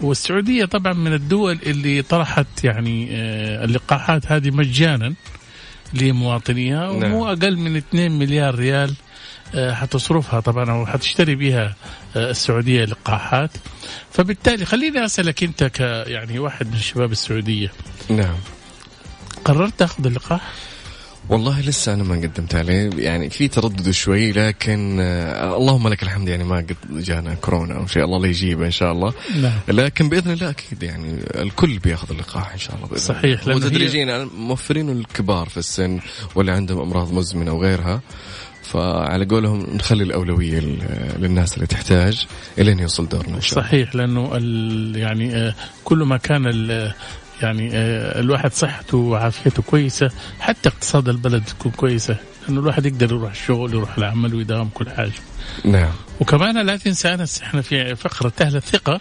والسعودية 0.00 0.64
طبعا 0.64 0.92
من 0.92 1.12
الدول 1.12 1.58
اللي 1.66 2.02
طرحت 2.02 2.64
يعني 2.64 3.08
آه، 3.10 3.64
اللقاحات 3.64 4.32
هذه 4.32 4.50
مجانا 4.50 5.14
لمواطنيها 5.94 6.92
نعم. 6.92 7.12
ومو 7.12 7.26
أقل 7.26 7.56
من 7.56 7.76
2 7.76 8.12
مليار 8.18 8.54
ريال 8.54 8.94
آه، 9.54 9.74
حتصرفها 9.74 10.40
طبعا 10.40 10.70
أو 10.70 10.86
حتشتري 10.86 11.34
بها 11.34 11.74
السعودية 12.16 12.84
لقاحات. 12.84 13.50
فبالتالي 14.10 14.64
خليني 14.64 15.04
أسألك 15.04 15.42
أنت 15.42 15.64
ك 15.64 15.80
يعني 16.06 16.38
واحد 16.38 16.72
من 16.72 16.78
شباب 16.78 17.12
السعودية. 17.12 17.72
نعم. 18.08 18.36
قررت 19.44 19.72
تأخذ 19.78 20.06
اللقاح؟ 20.06 20.52
والله 21.28 21.60
لسه 21.60 21.94
أنا 21.94 22.02
ما 22.04 22.14
قدمت 22.14 22.54
عليه. 22.54 22.90
يعني 22.96 23.30
في 23.30 23.48
تردد 23.48 23.90
شوي 23.90 24.32
لكن 24.32 24.98
آه 25.00 25.56
اللهم 25.56 25.88
لك 25.88 26.02
الحمد 26.02 26.28
يعني 26.28 26.44
ما 26.44 26.56
قد 26.56 26.76
جانا 27.04 27.34
كورونا 27.34 27.76
أو 27.76 27.86
شيء. 27.86 28.04
الله 28.04 28.18
لا 28.18 28.26
يجيبه 28.26 28.66
إن 28.66 28.70
شاء 28.70 28.92
الله. 28.92 29.12
نعم. 29.42 29.52
لكن 29.68 30.08
بإذن 30.08 30.32
الله 30.32 30.50
أكيد 30.50 30.82
يعني 30.82 31.18
الكل 31.34 31.78
بياخذ 31.78 32.10
اللقاح 32.10 32.52
إن 32.52 32.58
شاء 32.58 32.76
الله 32.76 32.86
بإذن 32.86 32.98
صحيح، 33.00 33.48
وتدريجيا 33.48 34.28
موفرين 34.38 34.90
الكبار 34.90 35.48
في 35.48 35.56
السن 35.56 36.00
واللي 36.34 36.52
عندهم 36.52 36.80
أمراض 36.80 37.12
مزمنة 37.12 37.52
وغيرها. 37.52 38.00
فعلى 38.62 39.24
قولهم 39.24 39.66
نخلي 39.74 40.02
الأولوية 40.04 40.60
لل- 40.60 41.12
للناس 41.18 41.54
اللي 41.54 41.66
تحتاج 41.66 42.26
الين 42.58 42.78
يوصل 42.78 43.08
دورنا 43.08 43.36
إن 43.36 43.40
شاء 43.40 43.58
الله. 43.58 43.68
صحيح 43.68 43.94
لأنه 43.94 44.30
يعني 44.98 45.34
آه، 45.36 45.54
كل 45.84 45.98
ما 45.98 46.16
كان 46.16 46.46
ال 46.46 46.92
يعني 47.42 47.70
آه، 47.74 48.20
الواحد 48.20 48.52
صحته 48.52 48.98
وعافيته 48.98 49.62
كويسة. 49.62 50.10
حتى 50.40 50.68
اقتصاد 50.68 51.08
البلد 51.08 51.44
تكون 51.44 51.72
كويسة. 51.72 52.16
لأنه 52.42 52.60
الواحد 52.60 52.86
يقدر 52.86 53.12
يروح 53.12 53.30
الشغل 53.30 53.74
يروح 53.74 53.98
العمل 53.98 54.34
ويداوم 54.34 54.68
كل 54.74 54.90
حاجة. 54.90 55.12
نعم. 55.64 55.92
وكمان 56.20 56.66
لا 56.66 56.76
تنسى 56.76 57.14
أنس 57.14 57.42
إحنا 57.42 57.62
في 57.62 57.96
فقرة 57.96 58.32
أهل 58.40 58.56
الثقة 58.56 59.00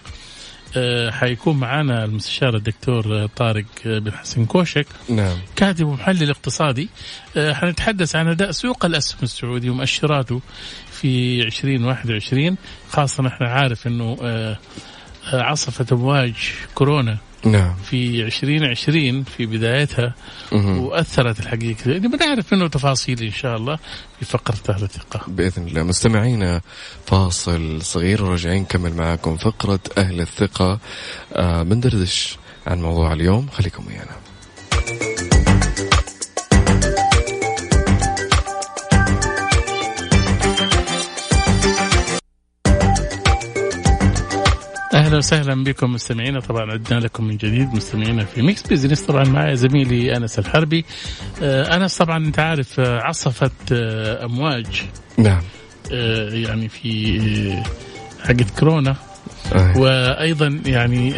آه، 0.77 1.11
حيكون 1.11 1.57
معنا 1.57 2.05
المستشار 2.05 2.55
الدكتور 2.55 3.23
آه، 3.23 3.29
طارق 3.35 3.65
بن 3.85 4.11
حسن 4.11 4.45
كوشك. 4.45 4.87
نعم. 5.09 5.37
كاتب 5.55 5.85
ومحلل 5.85 6.29
اقتصادي. 6.29 6.89
حنتحدث 7.37 8.15
عن 8.15 8.27
أداء 8.27 8.51
سوق 8.51 8.85
الأسهم 8.85 9.19
السعودي 9.23 9.69
ومؤشراته 9.69 10.41
في 10.91 11.41
2021 11.41 12.57
خاصة 12.89 13.27
إحنا 13.27 13.47
عارف 13.47 13.87
إنه 13.87 14.17
آه، 14.21 15.41
عصفت 15.41 15.93
امواج 15.93 16.33
كورونا 16.75 17.17
نعم. 17.45 17.75
في 17.75 18.21
2020 18.21 19.23
في 19.23 19.45
بدايتها 19.45 20.13
مهم. 20.51 20.79
وأثرت 20.79 21.39
الحقيقة. 21.39 21.91
يعني 21.91 22.07
بنعرف 22.07 22.53
منه 22.53 22.67
تفاصيل 22.67 23.23
إن 23.23 23.31
شاء 23.31 23.57
الله 23.57 23.79
في 24.19 24.25
فقرة 24.25 24.75
أهل 24.75 24.83
الثقة. 24.83 25.21
بإذن 25.27 25.67
الله. 25.67 25.83
مستمعينا 25.83 26.61
فاصل 27.05 27.81
صغير 27.81 28.23
وراجعين 28.23 28.61
نكمل 28.61 28.93
معاكم 28.93 29.37
فقرة 29.37 29.79
أهل 29.97 30.21
الثقة. 30.21 30.79
آه 31.33 31.63
بندردش 31.63 32.37
عن 32.67 32.81
موضوع 32.81 33.13
اليوم. 33.13 33.47
خليكم 33.47 33.87
ويانا 33.87 34.24
أهلا 45.05 45.17
وسهلا 45.17 45.63
بكم 45.63 45.93
مستمعينا. 45.93 46.39
طبعا 46.39 46.71
عدنا 46.71 46.99
لكم 46.99 47.23
من 47.23 47.37
جديد 47.37 47.73
مستمعينا 47.73 48.25
في 48.25 48.41
Mix 48.41 48.67
Business 48.67 49.01
طبعا 49.01 49.23
معي 49.23 49.55
زميلي 49.55 50.17
أنس 50.17 50.39
الحربي. 50.39 50.85
آه، 51.43 51.75
أنس 51.75 51.97
طبعا 51.97 52.17
أنت 52.17 52.39
عارف 52.39 52.79
آه، 52.79 52.99
عصفت 53.01 53.51
آه، 53.71 54.25
أمواج. 54.25 54.85
نعم. 55.17 55.41
يعني 56.31 56.69
في 56.69 57.63
حقت 58.23 58.59
كورونا. 58.59 58.95
آه. 59.53 59.77
وأيضا 59.77 60.61
يعني 60.65 61.13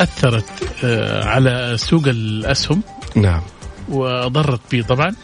أثرت 0.00 0.84
على 1.26 1.74
سوق 1.76 2.02
الأسهم. 2.06 2.82
نعم. 3.16 3.42
وضرت 3.88 4.60
به 4.72 4.82
طبعا. 4.82 5.14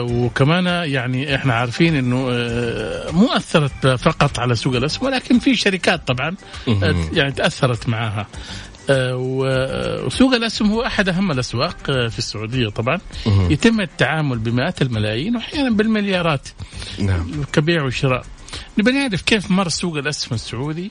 وكمان 0.00 0.66
يعني 0.66 1.34
إحنا 1.34 1.54
عارفين 1.54 1.96
إنه 1.96 2.28
آه، 2.30 3.10
مو 3.10 3.26
أثرت 3.26 3.86
فقط 3.86 4.38
على 4.38 4.54
سوق 4.54 4.76
الاسهم 4.76 5.06
ولكن 5.06 5.38
في 5.38 5.56
شركات 5.56 6.08
طبعا 6.08 6.34
آه،. 6.68 6.94
يعني 7.12 7.32
تأثرت 7.32 7.88
معها 7.88 8.26
آه، 8.90 9.16
وسوق 10.06 10.34
الاسهم 10.34 10.70
هو 10.70 10.86
أحد 10.86 11.08
أهم 11.08 11.30
الأسواق 11.30 11.76
آه، 11.90 12.08
في 12.08 12.18
السعودية 12.18 12.68
طبعا. 12.68 12.98
يتم 13.26 13.80
التعامل 13.80 14.38
بمئات 14.38 14.82
الملايين 14.82 15.36
واحيانا 15.36 15.70
بالمليارات. 15.70 16.48
نعم. 16.98 17.44
كبيع 17.52 17.82
وشراء. 17.82 18.24
نبي 18.78 18.92
نعرف 18.92 19.22
كيف 19.22 19.50
مر 19.50 19.68
سوق 19.68 19.96
الاسهم 19.96 20.34
السعودي 20.34 20.90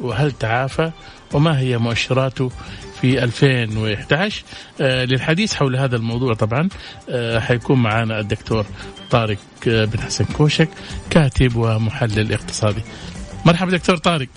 وهل 0.00 0.32
تعافى 0.32 0.90
وما 1.32 1.58
هي 1.58 1.78
مؤشراته؟ 1.78 2.50
في 3.00 3.24
2011 3.24 4.42
آه 4.80 5.04
للحديث 5.04 5.54
حول 5.54 5.76
هذا 5.76 5.96
الموضوع 5.96 6.34
طبعا 6.34 6.68
آه 7.10 7.38
حيكون 7.38 7.82
معنا 7.82 8.20
الدكتور 8.20 8.66
طارق 9.10 9.38
آه 9.68 9.84
بن 9.84 10.00
حسن 10.00 10.24
كوشك 10.24 10.68
كاتب 11.10 11.56
ومحلل 11.56 12.32
اقتصادي. 12.32 12.82
مرحبا 13.46 13.70
دكتور 13.70 13.96
طارق. 13.96 14.28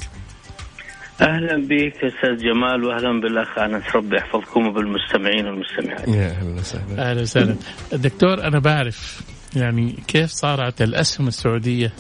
أهلا 1.22 1.68
بك 1.68 1.94
أستاذ 1.96 2.38
جمال 2.44 2.84
واهلا 2.84 3.22
بالأخ 3.22 3.60
أنس. 3.60 3.96
ربي 3.96 4.18
يحفظكم 4.18 4.68
وبالمستمعين 4.68 5.46
والمستمعات. 5.46 6.08
يا 6.08 6.30
أهلا 6.30 6.60
وسهلا. 6.60 7.10
أهلا 7.10 7.22
وسهلا. 7.22 7.56
الدكتور 7.94 8.44
أنا 8.48 8.60
بعرف 8.60 9.22
يعني 9.56 9.96
كيف 10.08 10.30
صارت 10.30 10.82
الأسهم 10.82 11.28
السعودية 11.28 11.94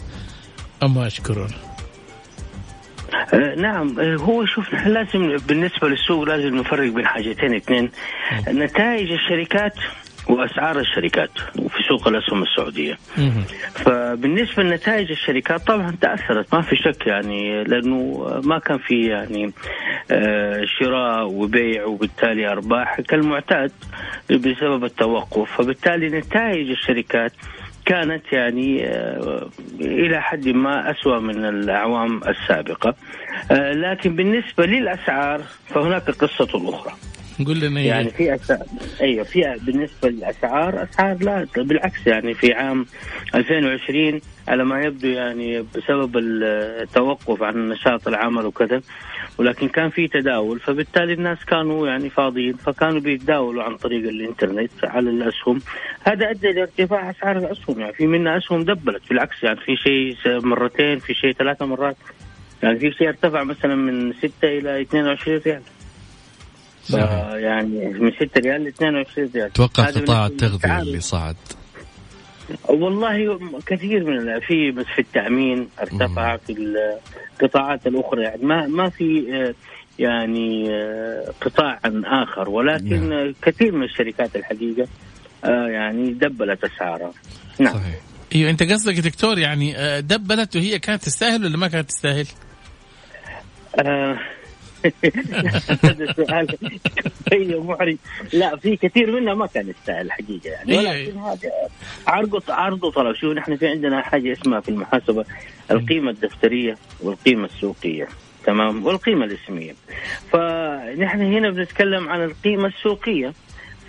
أمواج 0.83 1.19
كورونا؟ 1.19 1.68
آه 3.33 3.55
نعم 3.55 3.99
آه 3.99 4.15
هو 4.15 4.45
شوف 4.45 4.73
نحن 4.73 4.89
لازم 4.89 5.37
بالنسبة 5.47 5.87
للسوق 5.87 6.23
لازم 6.23 6.55
نفرق 6.55 6.89
بين 6.93 7.07
حاجتين 7.07 7.55
اثنين. 7.55 7.89
نتائج 8.47 9.11
الشركات 9.11 9.73
وأسعار 10.29 10.79
الشركات 10.79 11.29
في 11.53 11.83
سوق 11.87 12.07
الأسهم 12.07 12.43
السعودية. 12.43 12.97
فبالنسبة 13.73 14.63
لنتائج 14.63 15.11
الشركات 15.11 15.61
طبعا 15.67 15.95
تأثرت 16.01 16.53
ما 16.55 16.61
في 16.61 16.75
شك 16.75 17.07
يعني 17.07 17.63
لأنه 17.63 18.27
ما 18.43 18.59
كان 18.59 18.77
في 18.77 19.07
يعني 19.07 19.53
آه، 20.11 20.65
شراء 20.79 21.27
وبيع 21.27 21.85
وبالتالي 21.85 22.47
أرباح 22.51 23.01
كالمعتاد 23.01 23.71
بسبب 24.29 24.83
التوقف. 24.83 25.51
فبالتالي 25.57 26.07
نتائج 26.07 26.69
الشركات 26.69 27.31
كانت 27.89 28.33
يعني 28.33 28.85
آه، 28.87 29.49
إلى 29.79 30.21
حد 30.21 30.47
ما 30.47 30.91
أسوأ 30.91 31.19
من 31.19 31.45
الأعوام 31.45 32.21
السابقة 32.27 32.95
آه، 33.51 33.73
لكن 33.73 34.15
بالنسبة 34.15 34.65
للأسعار 34.65 35.41
فهناك 35.67 36.09
قصة 36.09 36.69
أخرى. 36.69 36.93
قول 37.45 37.59
لنا 37.59 37.81
يعني 37.81 38.09
في 38.09 38.35
أسعار 38.35 38.65
أيوه 39.01 39.23
في 39.23 39.55
بالنسبة 39.61 40.09
للأسعار 40.09 40.83
أسعار 40.83 41.23
لا 41.23 41.47
بالعكس 41.57 42.07
يعني 42.07 42.33
في 42.33 42.53
عام 42.53 42.85
2020 43.35 44.21
على 44.47 44.65
ما 44.65 44.81
يبدو 44.81 45.07
يعني 45.07 45.61
بسبب 45.75 46.17
التوقف 46.17 47.43
عن 47.43 47.69
نشاط 47.69 48.07
العمل 48.07 48.45
وكذا 48.45 48.81
ولكن 49.37 49.67
كان 49.67 49.89
في 49.89 50.07
تداول 50.07 50.59
فبالتالي 50.59 51.13
الناس 51.13 51.45
كانوا 51.45 51.87
يعني 51.87 52.09
فاضيين 52.09 52.53
فكانوا 52.53 52.99
بيتداولوا 52.99 53.63
عن 53.63 53.77
طريق 53.77 54.09
الإنترنت 54.09 54.71
على 54.83 55.09
الأسهم. 55.09 55.61
هذا 56.03 56.29
أدى 56.29 56.51
لارتفاع 56.51 57.09
أسعار 57.09 57.37
الأسهم 57.37 57.79
يعني 57.79 57.93
في 57.93 58.07
منها 58.07 58.37
أسهم 58.37 58.63
دبلت 58.63 59.09
بالعكس 59.09 59.43
يعني 59.43 59.59
في 59.59 59.75
شيء 59.75 60.15
مرتين 60.25 60.99
في 60.99 61.13
شيء 61.13 61.31
ثلاثة 61.33 61.65
مرات. 61.65 61.97
يعني 62.63 62.79
في 62.79 62.91
شيء 62.91 63.07
ارتفع 63.07 63.43
مثلا 63.43 63.75
من 63.75 64.13
6 64.13 64.29
إلى 64.43 64.81
22 64.81 65.41
ريال. 65.45 65.61
يعني 66.97 67.87
من 67.87 68.11
6 68.11 68.41
ريال 68.41 68.63
ل 68.63 68.67
22 68.67 69.29
ريال. 69.35 69.45
أتوقع 69.45 69.85
قطاع 69.85 70.25
التغذية 70.25 70.81
اللي 70.81 70.99
صعد. 70.99 71.35
والله 72.67 73.39
كثير 73.65 74.03
من 74.03 74.39
في 74.39 74.71
بس 74.71 74.85
في 74.95 75.01
التأمين 75.01 75.69
ارتفع 75.81 76.37
في 76.37 76.55
القطاعات 77.41 77.87
الأخرى. 77.87 78.23
يعني 78.23 78.43
ما 78.43 78.67
ما 78.67 78.89
في 78.89 79.25
يعني 79.99 80.69
قطاع 81.41 81.79
آخر. 82.05 82.49
ولكن 82.49 83.09
نعم. 83.09 83.33
كثير 83.41 83.71
من 83.71 83.83
الشركات 83.83 84.35
الحقيقة 84.35 84.87
يعني 85.67 86.13
دبلت 86.13 86.63
أسعارها. 86.63 87.11
نعم. 87.59 87.73
صحيح. 87.73 87.99
أيوه 88.35 88.49
أنت 88.49 88.63
قصدك 88.63 88.99
دكتور 88.99 89.39
يعني 89.39 89.75
دبلت 90.01 90.55
وهي 90.55 90.79
كانت 90.79 91.03
تستاهل 91.03 91.45
ولا 91.45 91.57
ما 91.57 91.67
كانت 91.67 91.89
تستاهل؟ 91.89 92.27
آه 93.79 94.19
هذا 95.83 96.13
سؤال 96.13 96.57
محرج 97.67 97.97
لا 98.33 98.55
في 98.55 98.75
كثير 98.75 99.11
منها 99.11 99.33
ما 99.33 99.45
كان 99.45 99.69
يستاهل 99.69 100.05
الحقيقة 100.05 100.49
يعني. 100.49 100.77
ولكن 100.77 101.17
هذا 101.17 101.51
عرض 102.07 102.43
عرض 102.49 102.83
وطلب 102.83 103.15
شوف 103.15 103.33
نحن 103.33 103.55
في 103.55 103.67
عندنا 103.67 104.01
حاجة 104.01 104.31
اسمها 104.31 104.59
في 104.59 104.69
المحاسبة 104.69 105.25
القيمة 105.71 106.11
الدفترية 106.11 106.77
والقيمة 107.01 107.45
السوقية. 107.45 108.07
تمام؟ 108.45 108.85
والقيمة 108.85 109.25
الاسمية. 109.25 109.73
فنحن 110.31 111.21
هنا 111.21 111.49
بنتكلم 111.49 112.09
عن 112.09 112.23
القيمة 112.23 112.67
السوقية. 112.67 113.33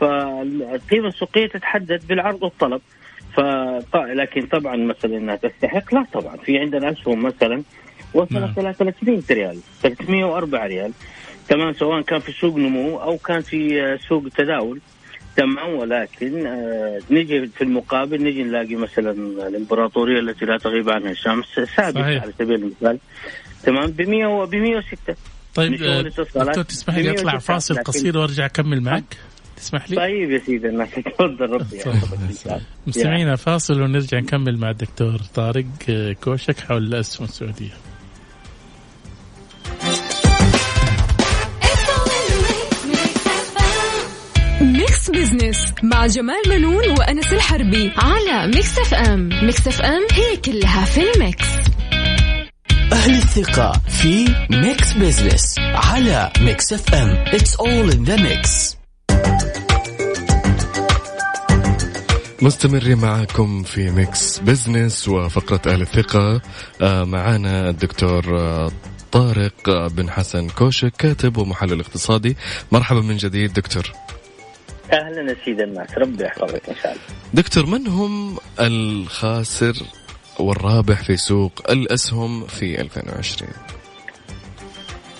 فالقيمة 0.01 1.09
السوقية 1.09 1.47
تتحدد 1.47 2.07
بالعرض 2.09 2.43
والطلب. 2.43 2.81
ف 3.37 3.97
لكن 3.97 4.47
طبعا 4.47 4.77
مثلا 4.77 5.17
إنها 5.17 5.37
تستحق؟ 5.37 5.95
لا 5.95 6.07
طبعا. 6.13 6.37
في 6.37 6.59
عندنا 6.59 6.91
أسهم 6.91 7.23
مثلا 7.23 7.63
وصلت 8.15 8.59
إلى 8.59 8.73
300 8.75 9.23
ريال. 9.31 9.59
304 9.83 10.67
ريال. 10.67 10.93
تمام 11.49 11.73
سواء 11.73 12.03
كان 12.03 12.21
في 12.21 12.33
سوق 12.33 12.57
نمو 12.57 12.99
أو 12.99 13.19
كان 13.19 13.41
في 13.41 13.83
آه، 13.83 13.99
سوق 14.09 14.29
تداول. 14.39 14.81
تمام 15.37 15.75
ولكن 15.75 16.47
آه 16.47 17.01
نجي 17.11 17.47
في 17.47 17.65
المقابل 17.65 18.23
نجي 18.23 18.43
نلاقي 18.43 18.75
مثلا 18.75 19.11
الإمبراطورية 19.49 20.21
التي 20.21 20.45
لا 20.45 20.59
تغيب 20.59 20.91
عنها 20.91 21.11
الشمس 21.11 21.61
ثابت 21.77 21.97
على 21.97 22.33
سبيل 22.39 22.55
المثال. 22.55 22.99
تمام 23.63 23.91
ب 23.91 24.03
100 24.03 24.27
و 24.27 24.47
ب 24.47 24.55
106 24.55 25.15
طيب 25.55 25.83
آه، 25.83 26.03
دكتور 26.03 26.63
تسمح 26.63 26.97
لي 26.97 27.11
أطلع 27.11 27.39
فاصل 27.39 27.79
قصير 27.79 28.19
وأرجع 28.19 28.47
أكمل 28.47 28.81
معك؟ 28.81 29.17
تسمح 29.57 29.91
لي؟ 29.91 29.97
طيب 29.97 30.31
يا 30.31 30.39
سيدي 30.39 30.69
الناس 30.69 30.89
تفضل 30.91 31.51
ربي. 31.51 31.81
مستمعينا 32.87 33.37
فاصل 33.37 33.83
ونرجع 33.83 34.19
نكمل 34.19 34.59
مع 34.59 34.71
الدكتور 34.71 35.19
طارق 35.35 35.67
آه، 35.89 36.13
كوشك 36.13 36.61
حول 36.61 36.83
الأسهم 36.83 37.25
السعودية. 37.25 37.90
Mix 45.01 45.11
Business 45.11 45.73
مع 45.83 46.07
جمال 46.07 46.43
منون 46.49 46.91
وأنس 46.99 47.33
الحربي 47.33 47.93
على 47.97 48.47
Mix 48.47 48.79
FM 48.79 49.29
Mix 49.43 49.69
FM 49.69 50.07
هي 50.13 50.37
كلها 50.37 50.85
في 50.85 51.01
ال 51.13 51.19
Mix. 51.19 51.45
أهل 52.93 53.15
الثقة 53.15 53.73
في 53.89 54.35
ميكس 54.51 54.93
بزنس 54.93 55.59
على 55.59 56.33
ميكس 56.41 56.73
اف 56.73 56.95
ام 56.95 57.25
It's 57.25 57.55
all 57.55 57.95
in 57.95 58.11
the 58.11 58.19
mix. 58.19 58.77
مستمرين 62.43 62.99
معاكم 62.99 63.63
في 63.63 63.91
ميكس 63.91 64.39
بزنس 64.39 65.09
وفقرة 65.09 65.73
أهل 65.73 65.83
الثقة. 65.83 66.41
آه، 66.81 67.05
معانا 67.05 67.71
الدكتور 67.71 68.39
آه، 68.39 68.71
طارق 69.13 69.87
بن 69.87 70.11
حسن 70.11 70.49
كوشك 70.49 70.93
كاتب 70.99 71.37
ومحلل 71.37 71.81
اقتصادي. 71.81 72.37
مرحبا 72.73 73.01
من 73.01 73.17
جديد 73.17 73.53
دكتور. 73.53 73.93
أهلا 74.93 75.37
سيد 75.45 75.61
الناس. 75.61 75.99
ربي 75.99 76.25
يحفظك 76.25 76.69
إن 76.69 76.75
شاء 76.83 76.93
الله. 76.93 77.03
دكتور 77.35 77.67
من 77.67 77.87
هم 77.87 78.37
الخاسر 78.61 79.75
والرابح 80.39 81.03
في 81.03 81.17
سوق 81.17 81.53
الأسهم 81.71 82.47
في 82.47 82.81
2020 82.81 83.51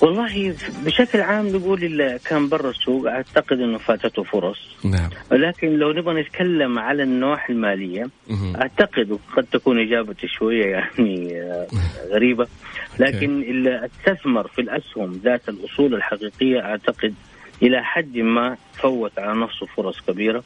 والله 0.01 0.55
بشكل 0.85 1.21
عام 1.21 1.49
نقول 1.49 1.85
اللي 1.85 2.19
كان 2.25 2.49
برا 2.49 2.71
السوق 2.71 3.11
أعتقد 3.11 3.61
إنه 3.61 3.79
فاتته 3.79 4.23
فرص. 4.23 4.59
نعم. 4.85 5.11
ولكن 5.31 5.69
لو 5.69 5.93
نبغى 5.93 6.23
نتكلم 6.23 6.79
على 6.79 7.03
النواحي 7.03 7.53
المالية 7.53 8.11
مهم. 8.31 8.57
أعتقد 8.57 9.11
وقد 9.11 9.47
تكون 9.53 9.81
إجابتي 9.81 10.29
شوية 10.29 10.67
يعني 10.67 11.41
آه، 11.43 11.67
غريبة. 12.11 12.47
لكن 13.01 13.43
اللي 13.43 13.87
أستثمر 13.87 14.49
في 14.49 14.61
الأسهم 14.61 15.21
ذات 15.25 15.49
الأصول 15.49 15.95
الحقيقية 15.95 16.61
أعتقد 16.61 17.15
إلى 17.63 17.85
حد 17.85 18.17
ما 18.17 18.57
فوت 18.75 19.19
على 19.19 19.41
نفسه 19.41 19.67
فرص 19.67 20.01
كبيرة. 20.01 20.43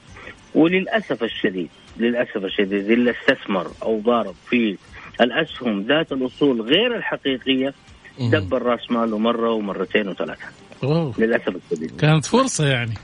وللأسف 0.55 1.23
الشديد 1.23 1.69
للأسف 1.97 2.37
الشديد 2.37 2.91
اللي 2.91 3.11
استثمر 3.11 3.67
أو 3.83 4.01
ضارب 4.01 4.35
في 4.51 4.77
الأسهم 5.21 5.83
ذات 5.83 6.13
الأصول 6.13 6.61
غير 6.61 6.97
الحقيقية 6.97 7.75
دبر 8.21 8.63
راس 8.63 8.91
ماله 8.91 9.19
مرة 9.19 9.51
ومرتين 9.51 10.09
وثلاثة. 10.09 10.47
أوه. 10.83 11.15
للأسف 11.19 11.57
الشديد. 11.57 11.97
كانت 11.97 12.27
فرصة 12.27 12.67
يعني. 12.67 12.95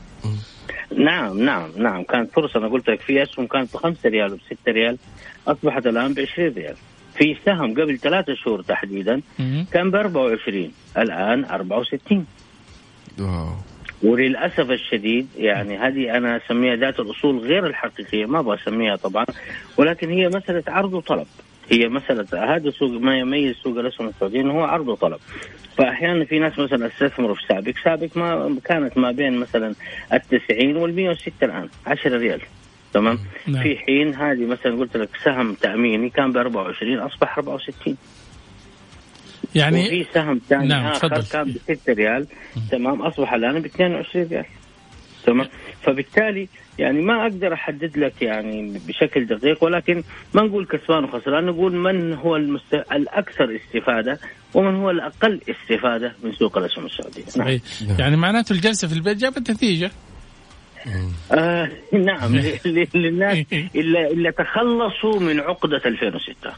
نعم 0.96 1.38
نعم 1.38 1.70
نعم 1.76 2.02
كانت 2.02 2.32
فرصة. 2.32 2.58
أنا 2.60 2.68
قلت 2.68 2.90
لك 2.90 3.00
في 3.00 3.22
أسهم 3.22 3.46
كانت 3.46 3.74
ب 3.74 3.76
5 3.76 4.08
ريال 4.08 4.32
وب 4.32 4.40
6 4.46 4.72
ريال 4.72 4.98
أصبحت 5.46 5.86
الآن 5.86 6.14
ب 6.14 6.20
20 6.20 6.52
ريال. 6.54 6.76
في 7.14 7.36
سهم 7.46 7.72
قبل 7.72 7.98
ثلاثة 7.98 8.34
شهور 8.34 8.62
تحديدا. 8.62 9.20
كان 9.72 9.90
ب 9.90 9.94
24 9.94 10.72
الآن 10.98 11.44
64 11.44 12.26
واو. 13.18 13.54
وللأسف 14.02 14.70
الشديد 14.70 15.28
يعني 15.36 15.78
هذه 15.78 16.16
أنا 16.16 16.36
أسميها 16.36 16.76
ذات 16.76 17.00
الأصول 17.00 17.38
غير 17.38 17.66
الحقيقية 17.66 18.26
ما 18.26 18.38
أبغى 18.38 18.58
أسميها 18.62 18.96
طبعا 18.96 19.26
ولكن 19.76 20.10
هي 20.10 20.28
مسألة 20.28 20.62
عرض 20.68 20.94
وطلب. 20.94 21.26
هي 21.70 21.88
مسألة 21.88 22.54
هذا 22.54 22.70
سوق 22.70 22.90
ما 22.90 23.18
يميز 23.18 23.56
سوق 23.56 23.78
الأسهم 23.78 24.08
السعودي 24.08 24.40
انه 24.40 24.52
هو 24.52 24.64
عرض 24.64 24.88
وطلب. 24.88 25.18
فاحيانا 25.78 26.24
في 26.24 26.38
ناس 26.38 26.58
مثلا 26.58 26.86
استثمروا 26.86 27.34
في 27.34 27.42
سابق 27.48 27.74
سابق 27.84 28.16
ما 28.16 28.56
كانت 28.64 28.98
ما 28.98 29.10
بين 29.10 29.38
مثلا 29.38 29.74
ال 30.12 30.20
90 30.20 30.76
وال 30.76 30.96
106 30.96 31.32
الآن 31.42 31.68
10 31.86 32.16
ريال. 32.16 32.40
تمام؟ 32.92 33.18
نعم. 33.46 33.62
في 33.62 33.76
حين 33.76 34.14
هذه 34.14 34.46
مثلا 34.46 34.76
قلت 34.76 34.96
لك 34.96 35.08
سهم 35.24 35.54
تأميني 35.54 36.10
كان 36.10 36.32
ب 36.32 36.36
24 36.36 36.98
أصبح 36.98 37.38
64 37.38 37.96
يعني 39.54 39.86
وفي 39.86 40.06
سهم 40.14 40.40
ثاني 40.48 40.68
نعم، 40.68 40.86
آخر 40.86 41.08
تفضل. 41.08 41.32
كان 41.32 41.52
ب 41.52 41.74
6 41.74 41.92
ريال. 41.92 42.26
تمام 42.70 43.02
أصبح 43.02 43.32
الآن 43.32 43.60
ب 43.60 43.64
22 43.64 44.26
ريال. 44.26 44.44
تمام؟ 45.26 45.48
فبالتالي 45.82 46.48
يعني 46.78 47.02
ما 47.02 47.22
أقدر 47.22 47.52
أحدد 47.54 47.98
لك 47.98 48.22
يعني 48.22 48.80
بشكل 48.88 49.26
دقيق 49.26 49.64
ولكن 49.64 50.02
ما 50.34 50.42
نقول 50.42 50.66
كسبان 50.66 51.04
وخسران 51.04 51.46
نقول 51.46 51.76
من 51.76 52.12
هو 52.12 52.36
المست... 52.36 52.74
الأكثر 52.74 53.56
استفادة 53.56 54.18
ومن 54.54 54.74
هو 54.74 54.90
الأقل 54.90 55.40
استفادة 55.50 56.12
من 56.22 56.32
سوق 56.32 56.58
الأسهم 56.58 56.86
السعودية. 56.86 57.22
نعم. 57.36 57.46
صحيح. 57.46 57.62
يعني 57.98 58.16
معناته 58.16 58.52
الجلسة 58.52 58.88
في 58.88 58.94
البيت 58.94 59.16
جابت 59.16 59.50
نتيجة. 59.50 59.90
آه 61.32 61.70
نعم. 61.92 62.36
للناس 62.94 63.46
اللي, 63.74 64.10
اللي 64.10 64.32
تخلصوا 64.32 65.20
من 65.20 65.40
عقدة 65.40 65.80
2006 65.86 66.52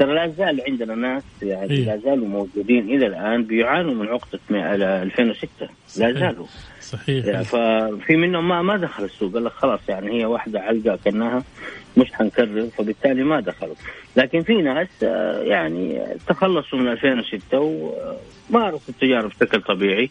ترى 0.00 0.14
لا 0.14 0.28
زال 0.28 0.60
عندنا 0.68 0.94
ناس 0.94 1.22
يعني 1.42 1.70
إيه. 1.70 1.84
لا 1.86 1.96
زالوا 1.96 2.28
موجودين 2.28 2.84
إلى 2.96 3.06
الآن 3.06 3.44
بيعانوا 3.44 3.94
من 3.94 4.08
عقدة 4.08 4.38
مي- 4.50 4.74
2006 4.74 5.48
لا. 5.98 6.12
زالوا. 6.12 6.46
صحيح. 6.80 7.24
يعني 7.26 7.44
ففي 7.44 8.16
منهم 8.16 8.48
ما 8.48 8.62
ما 8.62 8.76
دخل 8.76 9.04
السوق. 9.04 9.32
قال 9.34 9.44
لك 9.44 9.52
خلاص 9.52 9.80
يعني 9.88 10.20
هي 10.20 10.24
واحدة 10.24 10.60
علقه 10.60 10.98
كأنها 11.04 11.42
مش 11.96 12.12
حنكرر 12.12 12.66
فبالتالي 12.78 13.22
ما 13.24 13.40
دخلوا. 13.40 13.74
لكن 14.16 14.42
في 14.42 14.54
ناس 14.54 14.88
آه، 15.02 15.42
يعني 15.42 16.02
تخلصوا 16.28 16.78
من 16.78 16.88
2006 16.88 17.58
ومارسوا 18.50 18.80
التجارة 18.88 19.26
بشكل 19.28 19.60
طبيعي 19.62 20.10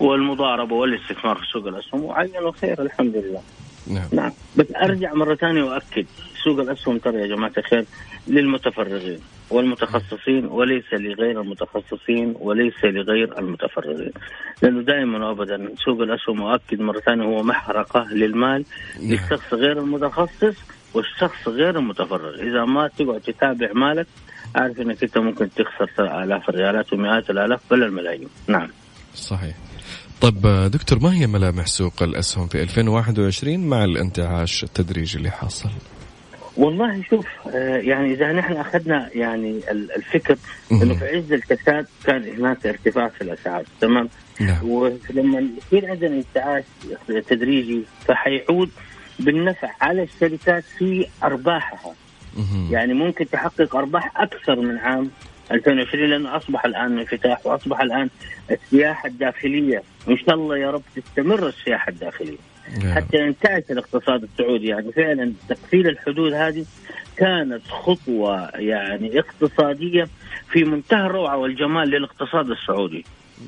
والمضاربة 0.00 0.74
والاستثمار 0.76 1.36
في 1.36 1.46
سوق 1.52 1.66
الأسهم 1.66 2.04
وعينوا 2.04 2.52
خير 2.52 2.82
الحمد 2.82 3.16
لله. 3.16 3.40
نعم. 3.86 4.08
نعم. 4.12 4.32
بس 4.56 4.66
أرجع 4.76 5.14
مرة 5.14 5.34
ثانية 5.34 5.62
وأكد. 5.62 6.06
سوق 6.44 6.60
الأسهم 6.60 6.98
ترى 6.98 7.20
يا 7.20 7.26
جماعة 7.26 7.52
الخير 7.58 7.84
للمتفرغين 8.28 9.18
والمتخصصين 9.50 10.46
وليس 10.46 10.84
لغير 10.92 11.40
المتخصصين 11.40 12.34
وليس 12.40 12.84
لغير 12.84 13.38
المتفرغين. 13.38 14.12
لأنه 14.62 14.82
دائما 14.82 15.28
وابدا 15.28 15.68
سوق 15.84 16.00
الأسهم 16.00 16.40
واكد 16.40 16.80
مرة 16.80 17.00
ثانية 17.00 17.24
هو 17.24 17.42
محرقة 17.42 18.06
للمال 18.12 18.64
للشخص 19.00 19.54
غير 19.54 19.78
المتخصص 19.78 20.56
والشخص 20.94 21.48
غير 21.48 21.78
المتفرغ. 21.78 22.34
إذا 22.34 22.64
ما 22.64 22.88
تقعد 22.88 23.20
تتابع 23.20 23.72
مالك 23.74 24.06
عارف 24.54 24.80
إنك 24.80 25.02
أنت 25.02 25.18
ممكن 25.18 25.48
تخسر 25.50 26.22
آلاف 26.22 26.48
الريالات 26.48 26.92
ومئات 26.92 27.30
الآلاف 27.30 27.60
بل 27.70 27.82
الملايين. 27.82 28.28
نعم. 28.48 28.68
صحيح. 29.14 29.54
طب 30.22 30.70
دكتور 30.72 30.98
ما 30.98 31.14
هي 31.14 31.26
ملامح 31.26 31.66
سوق 31.66 32.02
الأسهم 32.02 32.46
في 32.46 32.62
2021 32.62 33.58
مع 33.68 33.84
الانتعاش 33.84 34.64
التدريجي 34.64 35.18
اللي 35.18 35.30
حاصل؟ 35.30 35.68
والله 36.56 37.02
شوف 37.10 37.26
آه، 37.54 37.76
يعني 37.76 38.14
إذا 38.14 38.32
نحن 38.32 38.52
أخذنا 38.52 39.08
يعني 39.14 39.50
ال- 39.70 39.92
الفكر 39.96 40.36
إنه 40.72 40.94
في 40.94 41.04
عز 41.16 41.32
الكساد 41.32 41.86
كان 42.04 42.24
هناك 42.38 42.66
ارتفاع 42.66 43.08
في 43.08 43.22
الأسعار 43.22 43.64
تمام؟ 43.80 44.08
نعم. 44.40 44.68
ولما 44.68 45.48
يصير 45.58 45.90
عندنا 45.90 46.16
انتعاش 46.16 46.64
تدريجي 47.28 47.82
فحيعود 48.08 48.70
بالنفع 49.18 49.70
على 49.80 50.02
الشركات 50.02 50.64
في 50.78 51.06
أرباحها. 51.22 51.94
يعني 52.70 52.94
ممكن 52.94 53.30
تحقق 53.30 53.76
أرباح 53.76 54.12
أكثر 54.20 54.60
من 54.60 54.78
عام 54.78 55.10
2020 55.52 56.10
لأنه 56.10 56.36
أصبح 56.36 56.64
الآن 56.64 56.98
انفتاح 56.98 57.46
وأصبح 57.46 57.80
الآن 57.80 58.08
السياحة 58.50 59.08
الداخلية. 59.08 59.82
إن 60.08 60.16
شاء 60.18 60.34
الله 60.34 60.58
يا 60.58 60.70
رب 60.70 60.82
تستمر 60.96 61.48
السياحة 61.48 61.88
الداخلية. 61.88 62.38
حتى 62.94 63.16
ينتعش 63.16 63.62
الاقتصاد 63.70 64.22
السعودي 64.22 64.66
يعني 64.66 64.92
فعلا 64.92 65.32
تقفيل 65.48 65.88
الحدود 65.88 66.32
هذه 66.32 66.64
كانت 67.16 67.66
خطوة 67.68 68.50
يعني 68.54 69.18
اقتصادية 69.18 70.08
في 70.50 70.64
منتهى 70.64 71.06
الروعة 71.06 71.36
والجمال 71.36 71.88
للاقتصاد 71.88 72.50
السعودي. 72.50 73.04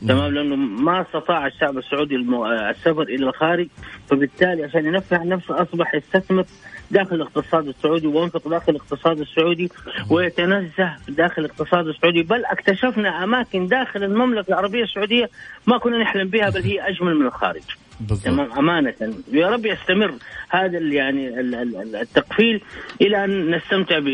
تمام 0.08 0.34
لأنه 0.34 0.56
ما 0.56 1.02
استطاع 1.02 1.46
الشعب 1.46 1.78
السعودي 1.78 2.14
المو... 2.14 2.46
السفر 2.46 3.02
إلى 3.02 3.28
الخارج 3.28 3.68
فبالتالي 4.10 4.64
عشان 4.64 4.86
ينفع 4.86 5.22
نفسه 5.22 5.62
أصبح 5.62 5.94
يستثمر 5.94 6.44
داخل 6.90 7.16
الاقتصاد 7.16 7.68
السعودي 7.68 8.06
وينفق 8.06 8.48
داخل 8.48 8.72
الاقتصاد 8.72 9.20
السعودي 9.20 9.70
ويتنزه 10.10 10.96
داخل 11.08 11.44
الاقتصاد 11.44 11.86
السعودي. 11.86 12.22
بل 12.22 12.44
اكتشفنا 12.44 13.24
أماكن 13.24 13.66
داخل 13.66 14.04
المملكة 14.04 14.48
العربية 14.48 14.82
السعودية 14.82 15.30
ما 15.66 15.78
كنا 15.78 15.98
نحلم 15.98 16.28
بها 16.28 16.50
بل 16.50 16.62
هي 16.62 16.88
أجمل 16.88 17.14
من 17.14 17.26
الخارج. 17.26 17.62
بالضبط. 18.00 18.24
تمام 18.24 18.52
أمانة. 18.52 18.94
يا 19.32 19.48
رب 19.50 19.66
يستمر 19.66 20.14
هذا 20.48 20.78
يعني 20.78 21.40
ال- 21.40 21.54
ال- 21.54 21.96
التقفيل 21.96 22.60
إلى 23.00 23.24
أن 23.24 23.50
نستمتع 23.56 23.98
ب 23.98 24.06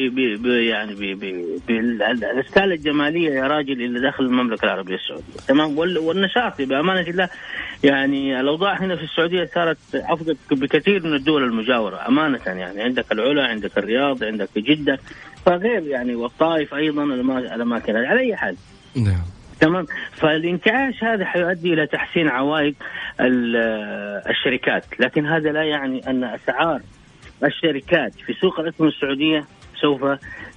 يعني 0.46 0.94
ب- 0.94 1.18
ب- 1.24 1.60
بالاسكاله 1.68 2.74
الجمالية 2.74 3.30
يا 3.30 3.46
راجل 3.46 3.82
اللي 3.82 4.00
داخل 4.00 4.24
المملكة 4.24 4.64
العربية 4.64 4.94
السعودية. 4.94 5.40
تمام؟ 5.48 5.78
وال- 5.78 5.98
والنشاط 5.98 6.62
بأمانة 6.62 7.00
الله 7.10 7.28
يعني 7.84 8.40
الأوضاع 8.40 8.80
هنا 8.82 8.96
في 8.96 9.02
السعودية 9.02 9.50
صارت 9.54 9.78
أفضل 9.94 10.36
بكثير 10.50 11.06
من 11.06 11.14
الدول 11.14 11.44
المجاورة 11.44 12.08
أمانة 12.08 12.40
يعني. 12.46 12.82
عندك 12.82 13.12
العلا 13.12 13.46
عندك 13.46 13.78
الرياض 13.78 14.24
عندك 14.24 14.48
جدة 14.56 14.98
فغير 15.46 15.82
يعني 15.86 16.14
والطائف 16.14 16.74
أيضا 16.74 17.04
الاماكن. 17.04 17.96
على 17.96 18.20
أي 18.20 18.36
حال. 18.36 18.56
نعم. 18.96 19.22
تمام؟ 19.60 19.86
فالانتعاش 20.12 21.04
هذا 21.04 21.24
حيؤدي 21.24 21.72
إلى 21.74 21.86
تحسين 21.86 22.28
عوائد 22.28 22.74
ال- 23.20 23.56
الشركات 24.30 24.84
لكن 25.00 25.26
هذا 25.26 25.52
لا 25.52 25.62
يعني 25.62 26.10
أن 26.10 26.24
أسعار 26.24 26.80
الشركات 27.44 28.12
في 28.14 28.32
سوق 28.32 28.60
الاسهم 28.60 28.88
السعودية 28.88 29.44
سوف 29.80 30.04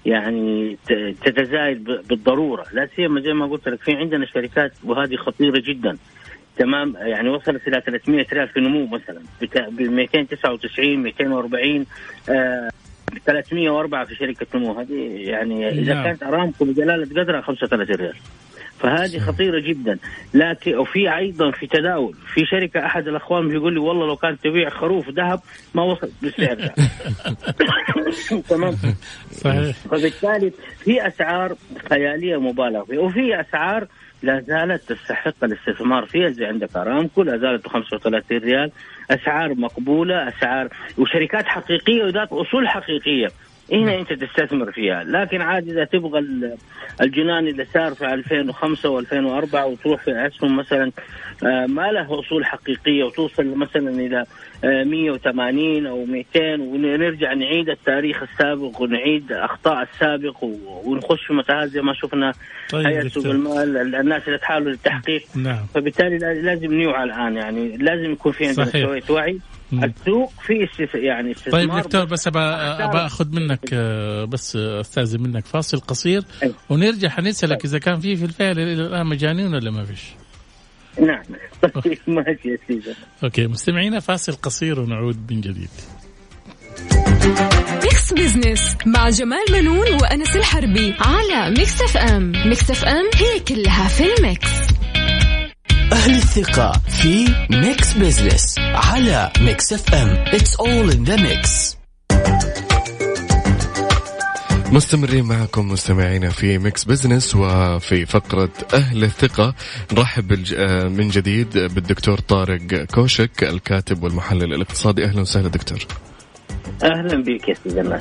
يعني 0.05 0.77
تتزايد 1.23 1.83
بالضرورة 1.83 2.65
لا 2.73 2.89
سيما 2.95 3.21
زي 3.21 3.33
ما 3.33 3.45
قلت 3.45 3.67
لك 3.69 3.81
في 3.83 3.95
عندنا 3.95 4.25
شركات 4.25 4.71
وهذه 4.83 5.15
خطيرة 5.15 5.59
جدا. 5.65 5.97
تمام؟ 6.57 6.95
يعني 6.99 7.29
وصلت 7.29 7.67
إلى 7.67 7.81
300 7.81 8.25
ريال 8.33 8.47
في 8.47 8.59
نمو 8.59 8.85
مثلا 8.87 9.19
ب 9.69 9.81
299 9.81 10.95
240 11.03 11.85
آه 12.29 12.69
304 13.25 14.05
في 14.05 14.15
شركة 14.15 14.47
نمو. 14.55 14.79
هذه 14.79 14.93
يعني 15.29 15.69
إذا 15.69 15.93
نعم. 15.93 16.03
كانت 16.03 16.23
أرامكو 16.23 16.65
بجلالة 16.65 17.05
قدرها 17.05 17.41
35 17.41 17.95
ريال. 17.95 18.15
فهذه 18.79 19.19
خطيرة 19.19 19.59
جدا. 19.59 19.97
لكن 20.33 20.77
وفي 20.77 21.17
أيضا 21.17 21.51
في 21.51 21.67
تداول. 21.67 22.13
في 22.33 22.45
شركة 22.45 22.85
أحد 22.85 23.07
الأخوان 23.07 23.47
بيقول 23.47 23.73
لي 23.73 23.79
والله 23.79 24.07
لو 24.07 24.15
كانت 24.15 24.43
تبيع 24.43 24.69
خروف 24.69 25.09
ذهب 25.09 25.39
ما 25.75 25.83
وصل 25.83 26.09
بالسعر 26.21 26.53
ده. 26.53 26.73
تمام؟ 28.49 28.75
صحيح. 29.31 29.75
فبالتالي 29.75 30.51
في 30.83 31.07
أسعار 31.07 31.55
خيالية 31.89 32.37
مبالغ 32.37 32.85
فيها 32.85 32.99
وفي 32.99 33.41
أسعار 33.41 33.87
لا 34.23 34.39
زالت 34.39 34.93
تستحق 34.93 35.43
الاستثمار. 35.43 36.05
فيها 36.05 36.29
زي 36.29 36.45
عندك 36.45 36.75
أرامكو 36.75 37.23
لا 37.23 37.37
زالت 37.37 37.65
ب 37.65 37.67
35 37.67 38.37
ريال. 38.37 38.71
أسعار 39.11 39.53
مقبولة 39.55 40.27
أسعار 40.27 40.67
وشركات 40.97 41.45
حقيقية 41.45 42.03
وذات 42.03 42.31
أصول 42.31 42.67
حقيقية. 42.67 43.27
هنا 43.71 43.99
انت 43.99 44.13
تستثمر 44.13 44.71
فيها 44.71 45.03
لكن 45.03 45.41
عاد 45.41 45.69
إذا 45.69 45.83
تبغى 45.83 46.19
ال- 46.19 46.55
الجنان 47.01 47.47
اللي 47.47 47.65
صار 47.73 47.93
في 47.93 48.05
2005 48.13 49.01
و2004 49.01 49.53
وتروح 49.55 50.03
في 50.03 50.27
اسهم 50.27 50.55
مثلا 50.57 50.91
آه، 51.45 51.65
ما 51.65 51.91
له 51.91 52.19
أصول 52.19 52.45
حقيقية 52.45 53.03
وتوصل 53.03 53.45
مثلا 53.57 53.89
إلى 53.89 54.25
آه، 54.63 54.83
180 54.83 55.85
أو 55.87 56.05
200 56.05 56.61
ونرجع 56.61 57.33
نعيد 57.33 57.69
التاريخ 57.69 58.23
السابق 58.23 58.81
ونعيد 58.81 59.31
أخطاء 59.31 59.81
السابق 59.93 60.43
ونخش 60.85 61.25
في 61.27 61.33
متاهات 61.33 61.69
زي 61.69 61.81
ما 61.81 61.93
شفنا 61.93 62.33
طيب 62.69 62.85
هيئه 62.87 63.07
سوق. 63.07 63.25
المال 63.25 63.77
ال- 63.77 63.95
الناس 63.95 64.27
اللي 64.27 64.37
تحاولوا 64.37 64.71
للتحقيق 64.71 65.21
نعم 65.35 65.65
فبالتالي 65.75 66.17
لا- 66.17 66.33
لازم 66.33 66.73
نوعى 66.81 67.03
الآن 67.03 67.35
يعني 67.37 67.77
لازم 67.77 68.11
يكون 68.11 68.31
في 68.31 68.47
عندنا. 68.47 68.65
شوية 68.65 69.03
وعي. 69.09 69.39
السوق 69.83 70.33
في. 70.45 70.87
يعني 70.93 71.31
استثمار 71.31 71.61
طيب 71.61 71.77
دكتور 71.77 72.05
بس 72.05 72.27
ابى 72.27 72.39
أخذ 72.97 73.29
منك 73.35 73.69
آه، 73.73 74.25
بس 74.25 74.55
استاذن 74.55 75.21
منك 75.21 75.45
فاصل 75.45 75.79
قصير. 75.79 76.23
ونرجع 76.69 77.09
حنسألك 77.09 77.65
إذا 77.65 77.79
كان 77.79 77.99
في 77.99 78.15
في 78.15 78.25
الفعل 78.25 78.59
إلى 78.59 78.73
الآن 78.73 79.05
مجانين 79.07 79.55
ولا 79.55 79.71
ما 79.71 79.83
فيش؟ 79.83 80.03
نعم. 80.99 81.23
طيب 81.83 81.97
ماشي 82.07 82.49
يا 82.49 82.57
سيدي. 82.67 82.93
أوكي 83.23 83.47
مستمعينا 83.47 83.99
فاصل 83.99 84.33
قصير 84.33 84.79
ونعود 84.79 85.31
من 85.31 85.41
جديد. 85.41 85.69
ميكس 87.83 88.13
بزنس 88.13 88.77
مع 88.85 89.09
جمال 89.09 89.45
منون 89.51 89.93
وأنس 90.01 90.35
الحربي 90.35 90.95
على 90.99 91.49
ميكس 91.49 91.81
أف 91.81 91.97
أم. 91.97 92.31
ميكس 92.45 92.71
أف 92.71 92.85
أم 92.85 93.09
هي 93.15 93.39
كلها 93.39 93.87
في 93.87 94.03
الميكس. 94.17 94.49
أهل 95.91 96.15
الثقة 96.15 96.71
في 96.87 97.27
ميكس 97.49 97.93
بزنس 97.93 98.55
على 98.59 99.31
ميكس 99.41 99.73
اف 99.73 99.93
ام 99.93 100.25
It's 100.25 100.55
all 100.55 100.89
in 100.95 101.05
the 101.09 101.17
mix. 101.17 101.75
مستمرين 104.71 105.25
معكم 105.25 105.67
مستمعينا 105.71 106.29
في 106.29 106.57
ميكس 106.57 106.83
بزنس 106.83 107.35
وفي 107.35 108.05
فقرة 108.05 108.49
أهل 108.73 109.03
الثقة. 109.03 109.55
نرحب 109.93 110.45
آه، 110.55 110.83
من 110.83 111.09
جديد 111.09 111.57
بالدكتور 111.57 112.19
طارق 112.19 112.85
كوشك 112.93 113.43
الكاتب 113.43 114.03
والمحلل 114.03 114.53
الاقتصادي. 114.53 115.05
أهلا 115.05 115.21
وسهلا 115.21 115.47
دكتور. 115.47 115.85
أهلا 116.83 117.23
بك 117.23 117.49
يا 117.49 117.55
سيدي 117.63 117.99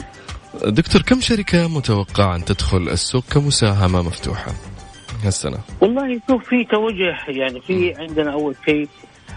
دكتور 0.65 1.03
كم 1.03 1.21
شركة 1.21 1.69
متوقع 1.69 2.37
أن 2.37 2.45
تدخل 2.45 2.89
السوق 2.89 3.25
كمساهمة 3.31 4.03
مفتوحة؟ 4.03 4.53
هالسنة. 5.25 5.59
والله 5.81 6.21
شوف 6.31 6.49
في 6.49 6.65
توجه 6.65 7.17
يعني 7.29 7.61
في 7.61 7.95
عندنا 7.99 8.33
أول 8.33 8.55
شيء 8.67 8.89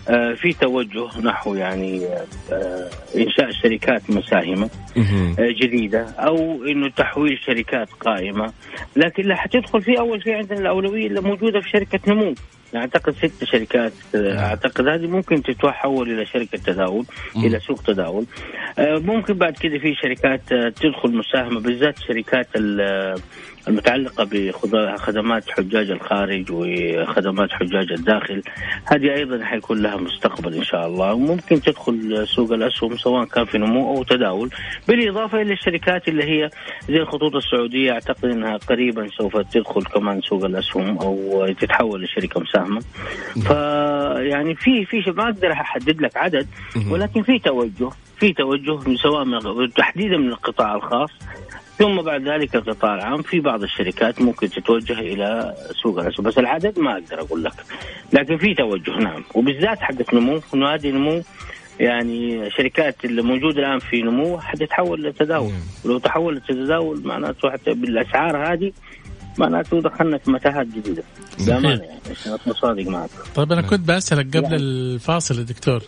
آه، 0.09 0.33
في 0.33 0.53
توجه 0.53 1.21
نحو 1.21 1.55
يعني 1.55 2.05
آه، 2.51 2.89
إنشاء 3.15 3.51
شركات 3.51 4.09
مساهمة. 4.09 4.69
آه، 5.39 5.53
جديدة 5.61 6.05
أو 6.09 6.63
إنه 6.63 6.89
تحويل 6.89 7.39
شركات 7.45 7.89
قائمة. 7.89 8.53
لكن 8.95 9.23
اللي 9.23 9.35
حتدخل 9.35 9.81
فيه 9.81 9.99
أول 9.99 10.23
شيء 10.23 10.33
عندنا 10.33 10.59
الأولوية 10.59 11.07
اللي 11.07 11.21
موجودة 11.21 11.59
في 11.59 11.69
شركة 11.69 11.99
نمو. 12.07 12.33
أعتقد 12.75 13.13
ست 13.13 13.43
شركات 13.43 13.93
أعتقد 14.15 14.87
هذه 14.87 15.07
ممكن 15.07 15.43
تتحول 15.43 16.11
إلى 16.11 16.25
شركة 16.25 16.57
تداول 16.57 17.05
إلى 17.35 17.59
سوق 17.59 17.81
تداول. 17.81 18.25
ممكن 18.79 19.33
بعد 19.33 19.53
كذا 19.53 19.77
في 19.79 19.95
شركات 19.95 20.41
تدخل 20.49 21.17
مساهمة 21.17 21.59
بالذات 21.59 21.99
شركات 21.99 22.47
المتعلقة 23.67 24.23
بخدمات 24.63 25.49
حجاج 25.49 25.91
الخارج 25.91 26.45
وخدمات 26.51 27.51
حجاج 27.51 27.91
الداخل. 27.91 28.41
هذه 28.85 29.13
أيضا 29.15 29.45
حيكون 29.45 29.81
لها 29.81 29.95
مستقبل 29.95 30.53
إن 30.53 30.63
شاء 30.63 30.87
الله. 30.87 31.13
وممكن 31.13 31.61
تدخل 31.61 32.27
سوق 32.27 32.51
الأسهم 32.51 32.97
سواء 32.97 33.25
كان 33.25 33.45
في 33.45 33.57
نمو 33.57 33.97
أو 33.97 34.03
تداول. 34.03 34.49
بالإضافة 34.87 35.41
إلى 35.41 35.53
الشركات 35.53 36.07
اللي 36.07 36.23
هي 36.23 36.49
زي 36.89 36.97
الخطوط 36.97 37.35
السعودية 37.35 37.91
أعتقد 37.91 38.25
إنها 38.25 38.57
قريبا 38.57 39.07
سوف 39.17 39.37
تدخل 39.37 39.81
كمان 39.81 40.21
سوق 40.21 40.45
الأسهم 40.45 40.97
أو 40.97 41.47
تتحول 41.59 42.03
لشركة 42.03 42.41
مساهمة. 42.41 42.81
فيعني 43.47 44.55
في 44.55 44.85
في 44.85 45.11
ما 45.11 45.23
أقدر 45.23 45.51
أحدد 45.51 46.01
لك 46.01 46.17
عدد 46.17 46.47
ولكن 46.91 47.21
في 47.23 47.39
توجه 47.39 47.89
في 48.19 48.33
توجه 48.33 48.95
سواء 48.95 49.25
تحديدا 49.67 50.17
من 50.17 50.29
القطاع 50.29 50.75
الخاص. 50.75 51.09
ثم 51.79 52.01
بعد 52.01 52.27
ذلك 52.27 52.55
القطاع 52.55 52.95
العام 52.95 53.21
في 53.21 53.39
بعض 53.39 53.63
الشركات 53.63 54.21
ممكن 54.21 54.49
تتوجه 54.49 54.99
إلى 54.99 55.55
سوق 55.83 55.99
الاسهم 55.99 56.25
بس 56.25 56.37
العدد 56.37 56.79
ما 56.79 56.93
أقدر 56.93 57.21
أقول 57.21 57.43
لك. 57.43 57.53
لكن 58.13 58.37
في 58.37 58.53
توجه 58.53 58.91
نعم. 58.91 59.23
وبالذات 59.33 59.79
حقت 59.79 60.13
نمو. 60.13 60.41
انه 60.53 60.73
هذه 60.73 60.91
نمو. 60.91 61.21
يعني 61.79 62.49
شركات 62.51 63.05
اللي 63.05 63.21
موجودة 63.21 63.59
الآن 63.59 63.79
في 63.79 64.01
نمو 64.01 64.39
حتتحول 64.39 65.03
لتداول. 65.03 65.53
ولو 65.85 65.97
تحولت 65.97 66.51
لتداول 66.51 67.01
معناته 67.05 67.51
حتى 67.51 67.73
بالأسعار 67.73 68.53
هذه 68.53 68.71
معناته 69.37 69.81
دخلنا 69.81 70.17
في 70.17 70.31
متاهات 70.31 70.67
جديدة. 70.67 71.03
بأمانة 71.47 71.83
يعني 71.83 71.99
عشان 72.11 72.33
اكون 72.33 72.53
صادق 72.53 72.87
معك. 72.87 73.09
طيب 73.35 73.51
أنا 73.51 73.61
كنت 73.61 73.87
بسألك 73.89 74.37
قبل 74.37 74.43
يعني. 74.43 74.55
الفاصل 74.55 75.37
يا 75.39 75.43
دكتور. 75.43 75.81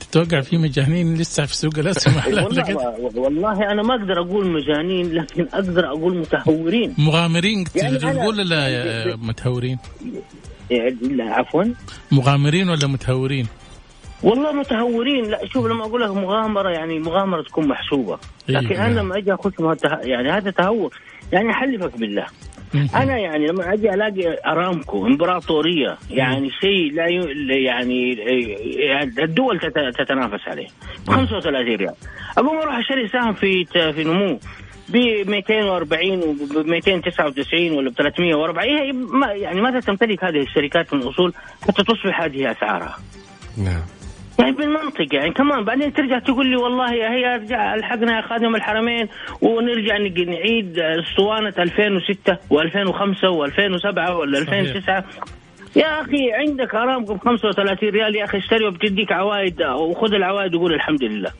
تتوقع 0.00 0.40
في 0.40 0.58
مجانين 0.58 1.14
لسه 1.14 1.46
في 1.46 1.56
سوق 1.56 1.78
الأسهم؟ 1.78 2.14
والله, 2.44 2.94
والله 3.14 3.72
أنا 3.72 3.82
ما 3.82 3.94
أقدر 3.94 4.20
أقول 4.20 4.52
مجانين 4.52 5.12
لكن 5.12 5.46
أقدر 5.54 5.86
أقول 5.86 6.18
متهورين. 6.18 6.94
مغامرين 6.98 7.64
يعني 7.76 7.98
تقول 7.98 8.16
ولا 8.16 9.16
متهورين؟ 9.16 9.78
لا 11.00 11.24
عفوا. 11.24 11.64
مغامرين 12.12 12.68
ولا 12.68 12.86
متهورين؟ 12.86 13.46
والله 14.22 14.52
متهورين. 14.52 15.24
لا 15.24 15.46
شوف 15.46 15.66
لما 15.66 15.84
أقول 15.84 16.02
لك 16.02 16.10
مغامرة 16.10 16.70
يعني 16.70 16.98
مغامرة 16.98 17.42
تكون 17.42 17.68
محسوبة. 17.68 18.18
إيه، 18.48 18.54
لكن 18.54 18.74
أنا 18.74 18.88
نعم. 18.88 18.98
لما 18.98 19.18
أجي 19.18 19.34
أخش 19.34 19.52
يعني 20.02 20.30
هذا 20.30 20.50
تهور. 20.50 20.94
يعني 21.32 21.50
أحلفك 21.50 21.98
بالله. 21.98 22.26
أنا 23.02 23.18
يعني 23.18 23.46
لما 23.46 23.72
أجي 23.72 23.94
ألاقي 23.94 24.38
أرامكو 24.46 25.06
إمبراطورية 25.06 25.98
يعني 26.10 26.50
شيء 26.50 26.92
لا 26.92 27.06
ي... 27.06 27.64
يعني 27.64 28.12
الدول 29.18 29.60
تتنافس 29.98 30.48
عليه. 30.48 30.66
ب 31.06 31.10
35 31.10 31.76
ريال. 31.76 31.94
اقوم 32.38 32.58
أروح 32.58 32.78
أشتري 32.78 33.08
سهم 33.08 33.34
في 33.34 33.64
في 33.64 34.04
نمو. 34.04 34.38
ب 34.88 34.96
240 35.30 36.22
وب 36.22 36.66
299 36.66 37.72
ولا 37.72 37.90
ب 37.90 37.94
340 37.94 38.68
هي 38.68 38.92
ما 38.92 39.32
يعني 39.32 39.60
ماذا 39.60 39.80
تمتلك 39.80 40.24
هذه 40.24 40.40
الشركات 40.40 40.94
من 40.94 41.02
الاصول 41.02 41.34
حتى 41.62 41.82
تصبح 41.84 42.20
هذه 42.20 42.50
أسعارها؟ 42.50 42.96
نعم. 43.56 43.82
يعني 44.38 44.52
بالمنطق 44.52 45.14
يعني 45.14 45.30
كمان 45.30 45.64
بعدين 45.64 45.92
ترجع 45.92 46.18
تقول 46.18 46.46
لي 46.46 46.56
والله 46.56 46.90
هي 46.92 47.34
أرجع 47.34 47.74
ألحقنا 47.74 48.16
يا 48.16 48.22
خادم 48.22 48.54
الحرمين 48.54 49.08
ونرجع 49.42 49.96
نعيد 49.96 50.78
أسطوانة 50.78 51.54
2006 51.58 52.36
و2005 52.50 53.16
و2007 53.22 54.10
ولا 54.10 54.38
2009 54.38 55.04
يا 55.76 56.00
أخي 56.00 56.32
عندك 56.32 56.74
ارامكو 56.74 57.14
ب 57.14 57.18
35 57.18 57.88
ريال 57.88 58.16
يا 58.16 58.24
أخي 58.24 58.38
اشتري 58.38 58.66
وبتديك 58.66 59.12
عوائد 59.12 59.62
وخذ 59.62 60.14
العوائد 60.14 60.54
وقول 60.54 60.74
الحمد 60.74 61.04
لله. 61.04 61.30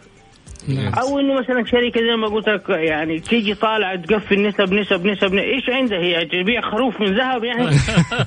نعم. 0.69 0.95
أو 0.95 1.19
إنه 1.19 1.35
مثلا 1.35 1.65
شركة 1.65 2.01
زي 2.01 2.17
ما 2.17 2.29
قلت 2.29 2.49
لك 2.49 2.69
يعني 2.69 3.21
تيجي 3.21 3.55
طالعة 3.55 3.97
تقفل 3.97 4.49
نسب 4.49 4.73
نسب 4.73 5.07
نسب 5.07 5.35
إيش 5.35 5.69
عندها 5.69 5.99
هي 5.99 6.25
تبيع 6.25 6.61
خروف 6.61 7.01
من 7.01 7.19
ذهب 7.19 7.45
يعني 7.45 7.77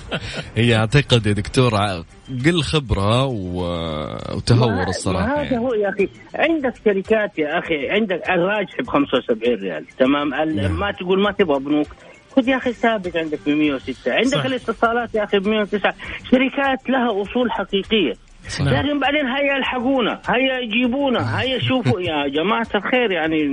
هي 0.57 0.75
أعتقد 0.75 1.27
يا 1.27 1.33
دكتور 1.33 1.71
قل 2.45 2.61
خبرة 2.63 3.25
وتهور 3.25 4.87
الصراحة 4.87 5.33
هذا 5.33 5.43
يعني. 5.43 5.57
هو 5.57 5.73
يا 5.73 5.89
أخي 5.89 6.09
عندك 6.35 6.73
شركات 6.85 7.39
يا 7.39 7.59
أخي 7.59 7.89
عندك 7.89 8.29
الراجح 8.29 8.81
ب 8.81 8.87
75 8.87 9.55
ريال 9.55 9.85
تمام 9.99 10.29
نعم. 10.29 10.79
ما 10.79 10.91
تقول 10.91 11.21
ما 11.21 11.31
تبغى 11.31 11.59
بنوك 11.59 11.87
خذ 12.35 12.49
يا 12.49 12.57
أخي 12.57 12.73
ثابت 12.73 13.17
عندك 13.17 13.39
ب 13.45 13.49
106 13.49 14.13
عندك 14.13 14.37
صح. 14.37 14.45
الاتصالات 14.45 15.15
يا 15.15 15.23
أخي 15.23 15.39
ب 15.39 15.47
109 15.47 15.93
شركات 16.31 16.89
لها 16.89 17.21
أصول 17.21 17.51
حقيقية. 17.51 18.13
لكن 18.59 18.99
بعدين 18.99 19.27
هيا 19.27 19.57
الحقونا 19.57 20.21
هيا 20.29 20.59
يجيبونا 20.59 21.41
هيا 21.41 21.59
شوفوا 21.59 22.01
يا 22.01 22.27
جماعة 22.27 22.67
الخير 22.75 23.11
يعني 23.11 23.43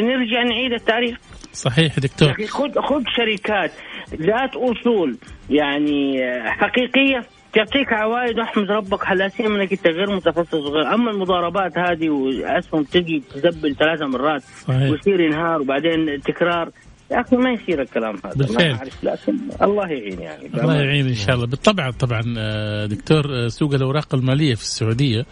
نرجع 0.00 0.42
نعيد 0.42 0.72
التاريخ 0.72 1.18
صحيح 1.52 1.98
دكتور. 1.98 2.32
خذ 2.32 2.80
خذ 2.80 3.02
شركات 3.16 3.72
ذات 4.14 4.56
أصول 4.56 5.16
يعني 5.50 6.18
حقيقية 6.46 7.20
تعطيك 7.52 7.92
عوائد 7.92 8.38
واحمد 8.38 8.70
ربك 8.70 9.10
لا 9.12 9.28
سيما 9.28 9.62
إنك 9.62 9.72
أنت 9.72 9.86
غير 9.86 10.16
متخصص 10.16 10.54
وغير 10.54 10.94
أما 10.94 11.10
المضاربات 11.10 11.78
هذه 11.78 12.10
وأسهم 12.10 12.82
تجي 12.82 13.22
تدبل 13.34 13.76
ثلاث 13.76 14.02
مرات 14.02 14.40
صحيح. 14.42 14.90
ويصير 14.90 15.26
انهار 15.26 15.60
وبعدين 15.60 16.20
تكرار. 16.20 16.70
يا 17.10 17.20
أخي 17.20 17.36
ما 17.36 17.52
يصير 17.52 17.82
الكلام 17.82 18.16
هذا. 18.24 18.34
بالفعل 18.34 18.70
ما 18.70 18.78
أعرف 18.78 19.04
لكن 19.04 19.38
الله 19.62 19.88
يعين 19.88 20.20
يعني. 20.20 20.46
الله 20.46 20.74
يعين 20.74 21.06
إن 21.06 21.14
شاء 21.14 21.34
الله. 21.34 21.46
بالطبع 21.46 21.90
طبعا 21.90 22.34
آه، 22.38 22.86
دكتور 22.86 23.44
آه، 23.44 23.48
سوق 23.48 23.74
الأوراق 23.74 24.14
المالية 24.14 24.54
في 24.54 24.62
السعودية 24.62 25.26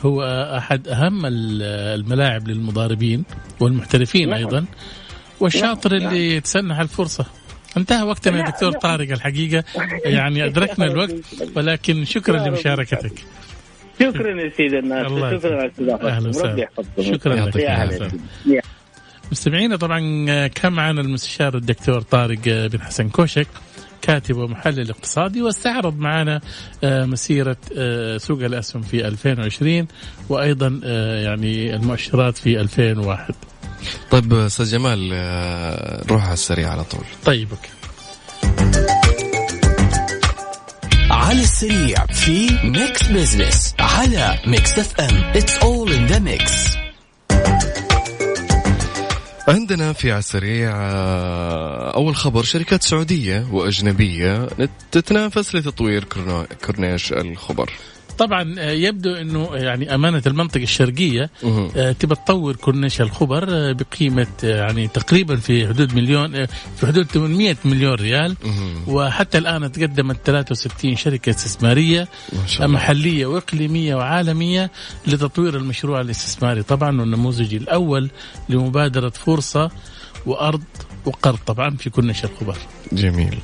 هو 0.00 0.22
أحد 0.56 0.88
أهم 0.88 1.22
الملاعب 1.26 2.48
للمضاربين 2.48 3.24
والمحترفين 3.60 4.28
نعم. 4.28 4.38
أيضا. 4.38 4.64
والشاطر 5.40 5.98
نعم. 5.98 6.08
اللي 6.08 6.36
يتسنح 6.36 6.78
الفرصة. 6.78 7.26
انتهى 7.76 8.02
وقتنا 8.02 8.38
يا 8.38 8.50
دكتور 8.50 8.72
طارق 8.72 9.10
الحقيقة. 9.10 9.64
يعني 10.04 10.44
أدركنا 10.44 10.86
الوقت 10.86 11.14
ولكن 11.56 12.04
شكرا 12.04 12.48
لمشاركتك. 12.48 13.24
شكرا 14.00 14.40
يا 14.40 14.50
سيدي 14.56 14.78
الناس. 14.78 15.06
شكرا 15.40 15.60
على 15.60 16.08
أهلا 16.08 16.32
شكرا 17.00 17.34
لك. 17.36 18.64
مستمعينا 19.32 19.76
طبعا 19.76 19.98
كان 20.46 20.72
معنا 20.72 21.00
المستشار 21.00 21.56
الدكتور 21.56 22.00
طارق 22.00 22.38
بن 22.44 22.80
حسن 22.80 23.08
كوشك 23.08 23.46
كاتب 24.02 24.36
ومحلل 24.36 24.90
اقتصادي 24.90 25.42
واستعرض 25.42 25.98
معنا 25.98 26.40
آه، 26.84 27.04
مسيرة 27.04 27.56
آه، 27.78 28.18
سوق 28.18 28.42
الأسهم 28.42 28.82
في 28.82 29.08
2020 29.08 29.86
وأيضا 30.28 30.80
آه، 30.84 31.20
يعني 31.20 31.74
المؤشرات 31.74 32.36
في 32.36 32.60
2001 32.60 33.34
طيب 34.10 34.34
أستاذ 34.34 34.70
جمال 34.70 35.08
نروح 36.06 36.24
على 36.24 36.32
السريع 36.32 36.70
على 36.70 36.84
طول. 36.84 37.04
طيب 37.24 37.48
أوكي. 37.50 37.68
على 41.10 41.40
السريع 41.40 42.06
في 42.06 42.58
ميكس 42.64 43.08
بزنس 43.08 43.74
على 43.78 44.38
ميكس 44.46 44.78
اف 44.78 45.00
ام 45.00 45.16
It's 45.16 45.58
all 45.58 45.92
in 45.92 46.06
the 46.06 46.18
mix 46.18 46.77
عندنا 49.48 49.92
في 49.92 50.10
على 50.10 50.18
السريع 50.18 50.72
آه، 50.74 51.94
أول 51.94 52.16
خبر 52.16 52.42
شركات 52.42 52.82
سعودية 52.82 53.46
وأجنبية 53.52 54.48
تتنافس 54.92 55.54
لتطوير 55.54 56.04
كورنيش 56.66 57.12
الخبر. 57.12 57.72
طبعا 58.18 58.54
آه، 58.58 58.70
يبدو 58.70 59.14
إنه 59.14 59.48
يعني 59.52 59.94
أمانة 59.94 60.22
المنطقة 60.26 60.62
الشرقية 60.62 61.30
آه، 61.76 61.92
تبى 61.92 62.14
تطور 62.14 62.56
كورنيش 62.56 63.00
الخبر 63.00 63.72
بقيمة 63.72 64.26
يعني 64.42 64.88
تقريبا 64.88 65.36
في 65.36 65.68
حدود 65.68 65.94
مليون 65.94 66.46
في 66.76 66.86
حدود 66.86 67.06
800 67.06 67.56
مليون 67.64 67.94
ريال. 67.94 68.36
وحتى 68.86 69.38
الآن 69.38 69.72
تقدمت 69.72 70.16
63 70.24 70.96
شركة 70.96 71.30
استثمارية 71.30 72.08
محلية 72.60 73.26
وإقليمية 73.26 73.94
وعالمية 73.94 74.70
لتطوير 75.06 75.56
المشروع 75.56 76.00
الاستثماري. 76.00 76.62
طبعا 76.62 77.00
والنموذج 77.00 77.54
الأول 77.54 78.10
لمبادرة 78.48 79.08
فرصة 79.08 79.70
وأرض 80.26 80.62
وقرض 81.08 81.38
طبعا 81.46 81.76
في 81.76 81.90
كورنيش 81.90 82.24
الخبر. 82.24 82.56
جميل. 82.92 83.38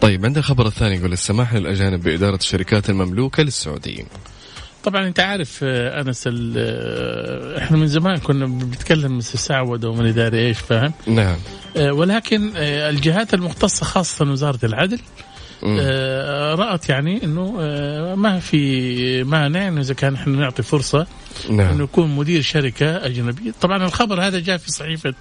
طيب 0.00 0.24
عندنا 0.24 0.38
الخبر 0.38 0.66
الثاني 0.66 0.96
يقول 0.96 1.12
السماح 1.12 1.54
للأجانب 1.54 2.02
بإدارة 2.02 2.36
الشركات 2.36 2.90
المملوكة 2.90 3.42
للسعوديين. 3.42 4.06
طبعا 4.84 5.06
أنت 5.06 5.20
عارف 5.20 5.60
آه، 5.62 6.00
أنس 6.00 6.28
آه، 6.56 7.58
إحنا 7.58 7.76
من 7.76 7.86
زمان 7.86 8.18
كنا 8.18 8.46
بنتكلم 8.46 9.18
مسسعوده 9.18 9.88
ومن 9.88 10.06
اداري 10.06 10.46
إيش 10.46 10.58
فاهم؟ 10.58 10.92
نعم. 11.06 11.36
آه، 11.76 11.92
ولكن 11.92 12.56
الجهات 12.56 13.34
المختصة 13.34 13.84
خاصة 13.86 14.30
وزارة 14.30 14.66
العدل 14.66 15.00
رأت 16.54 16.88
يعني 16.88 17.24
إنه 17.24 17.52
ما 18.14 18.40
في 18.40 19.24
مانع 19.24 19.68
إنه 19.68 19.80
إذا 19.80 19.94
كان 19.94 20.14
إحنا 20.14 20.36
نعطي 20.36 20.62
فرصة 20.62 21.06
نعم. 21.50 21.74
إنه 21.74 21.84
يكون 21.84 22.16
مدير 22.16 22.42
شركة 22.42 23.06
أجنبية، 23.06 23.52
طبعا 23.60 23.84
الخبر 23.84 24.22
هذا 24.22 24.40
جاء 24.40 24.56
في 24.56 24.70
صحيفة 24.70 25.14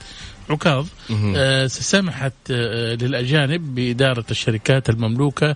عكاظ 0.49 0.87
آه 1.35 1.67
سمحت 1.67 2.33
آه 2.51 2.95
للأجانب 2.95 3.75
بإدارة 3.75 4.25
الشركات 4.31 4.89
المملوكة 4.89 5.55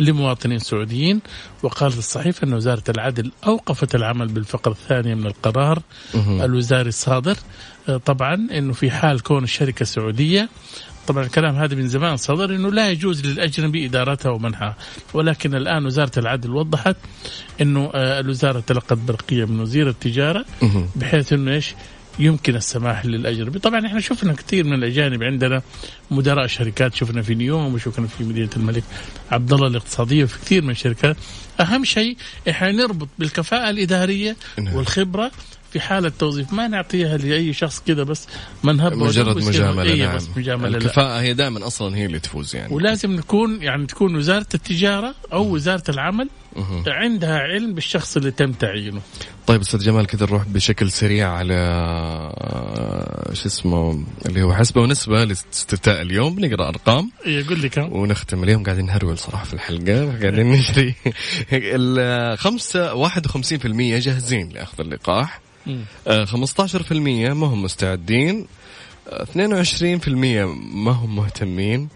لمواطنين 0.00 0.58
سعوديين 0.58 1.20
وقالت 1.62 1.98
الصحيفة 1.98 2.46
أن 2.46 2.52
وزارة 2.54 2.82
العدل 2.88 3.32
أوقفت 3.46 3.94
العمل 3.94 4.28
بالفقرة 4.28 4.72
الثانية 4.72 5.14
من 5.14 5.26
القرار 5.26 5.82
الوزاري 6.14 6.88
الصادر. 6.88 7.36
آه، 7.88 7.96
طبعا 7.96 8.34
أنه 8.34 8.72
في 8.72 8.90
حال 8.90 9.20
كون 9.22 9.44
الشركة 9.44 9.84
سعودية 9.84 10.48
طبعا 11.08 11.24
الكلام 11.24 11.56
هذا 11.56 11.74
من 11.74 11.88
زمان 11.88 12.16
صدر 12.16 12.54
إنه 12.54 12.72
لا 12.72 12.90
يجوز 12.90 13.26
للأجنبي 13.26 13.86
إدارتها 13.86 14.30
ومنحها. 14.30 14.76
ولكن 15.14 15.54
الآن 15.54 15.86
وزارة 15.86 16.18
العدل 16.18 16.50
وضحت 16.50 16.96
إنه 17.60 17.90
آه، 17.94 18.20
الوزارة 18.20 18.60
تلقت 18.60 18.92
برقية 18.92 19.44
من 19.44 19.60
وزير 19.60 19.88
التجارة 19.88 20.44
بحيث 20.96 21.32
إنه 21.32 21.52
إيش؟ 21.52 21.74
يمكن 22.18 22.56
السماح 22.56 23.06
للأجنبي، 23.06 23.58
طبعا 23.58 23.86
إحنا 23.86 24.00
شفنا 24.00 24.32
كثير 24.32 24.64
من 24.64 24.72
الأجانب 24.72 25.22
عندنا 25.22 25.62
مدراء 26.10 26.46
شركات 26.46 26.94
شفنا 26.94 27.22
في 27.22 27.34
نيوم 27.34 27.74
وشفنا 27.74 28.06
في 28.06 28.24
مدينة 28.24 28.50
الملك 28.56 28.84
عبد 29.30 29.52
الله 29.52 29.66
الاقتصادية 29.66 30.24
وفي 30.24 30.38
كثير 30.38 30.62
من 30.62 30.70
الشركات، 30.70 31.16
أهم 31.60 31.84
شيء 31.84 32.16
إحنا 32.50 32.72
نربط 32.72 33.08
بالكفاءة 33.18 33.70
الإدارية 33.70 34.36
نعم. 34.58 34.74
والخبرة 34.74 35.30
في 35.72 35.80
حالة 35.80 36.12
توظيف. 36.18 36.52
ما 36.52 36.68
نعطيها 36.68 37.16
لأي 37.16 37.52
شخص 37.52 37.82
كذا 37.86 38.02
بس 38.02 38.26
منهب 38.62 38.92
مجرد 38.94 39.36
مجاملة 39.36 39.82
إيه 39.82 40.06
نعم. 40.06 40.16
بس 40.16 40.28
مجاملة 40.36 40.78
الكفاءة 40.78 41.06
لا. 41.08 41.22
هي 41.22 41.34
دائما 41.34 41.66
أصلا 41.66 41.96
هي 41.96 42.06
اللي 42.06 42.18
تفوز 42.18 42.56
يعني. 42.56 42.74
ولازم 42.74 43.12
نكون 43.12 43.62
يعني 43.62 43.86
تكون 43.86 44.16
وزارة 44.16 44.46
التجارة 44.54 45.14
أو 45.32 45.54
وزارة 45.54 45.84
العمل 45.88 46.28
عندها 46.86 47.38
علم 47.38 47.74
بالشخص 47.74 48.16
اللي 48.16 48.30
تم 48.30 48.52
تعيينه. 48.52 49.00
طيب 49.46 49.60
أستاذ 49.60 49.80
جمال 49.80 50.06
كذا 50.06 50.26
نروح 50.26 50.42
بشكل 50.48 50.90
سريع 50.90 51.32
على 51.32 51.54
شو 53.32 53.46
اسمه 53.48 54.04
اللي 54.26 54.42
هو 54.42 54.54
حسبة 54.54 54.80
ونسبة 54.80 55.24
لاستفتاء 55.24 56.02
اليوم. 56.02 56.34
بنقرا 56.34 56.68
أرقام. 56.68 57.10
يقول 57.26 57.58
لي 57.60 57.68
كم. 57.68 57.92
ونختم 57.92 58.44
اليوم. 58.44 58.64
قاعدين 58.64 58.86
نهرول 58.86 59.18
صراحة 59.18 59.44
في 59.44 59.54
الحلقة. 59.54 60.18
قاعدين 60.20 60.52
نجري. 60.56 60.94
الخمسة 61.52 62.94
51% 62.94 63.98
جاهزين 63.98 64.48
لأخذ 64.48 64.80
اللقاح. 64.80 65.40
15% 65.68 67.28
آه، 67.28 67.32
ما 67.34 67.46
هم 67.46 67.62
مستعدين. 67.62 68.46
22% 69.08 70.08
ما 70.74 70.90
هم 70.90 71.16
مهتمين. 71.16 71.88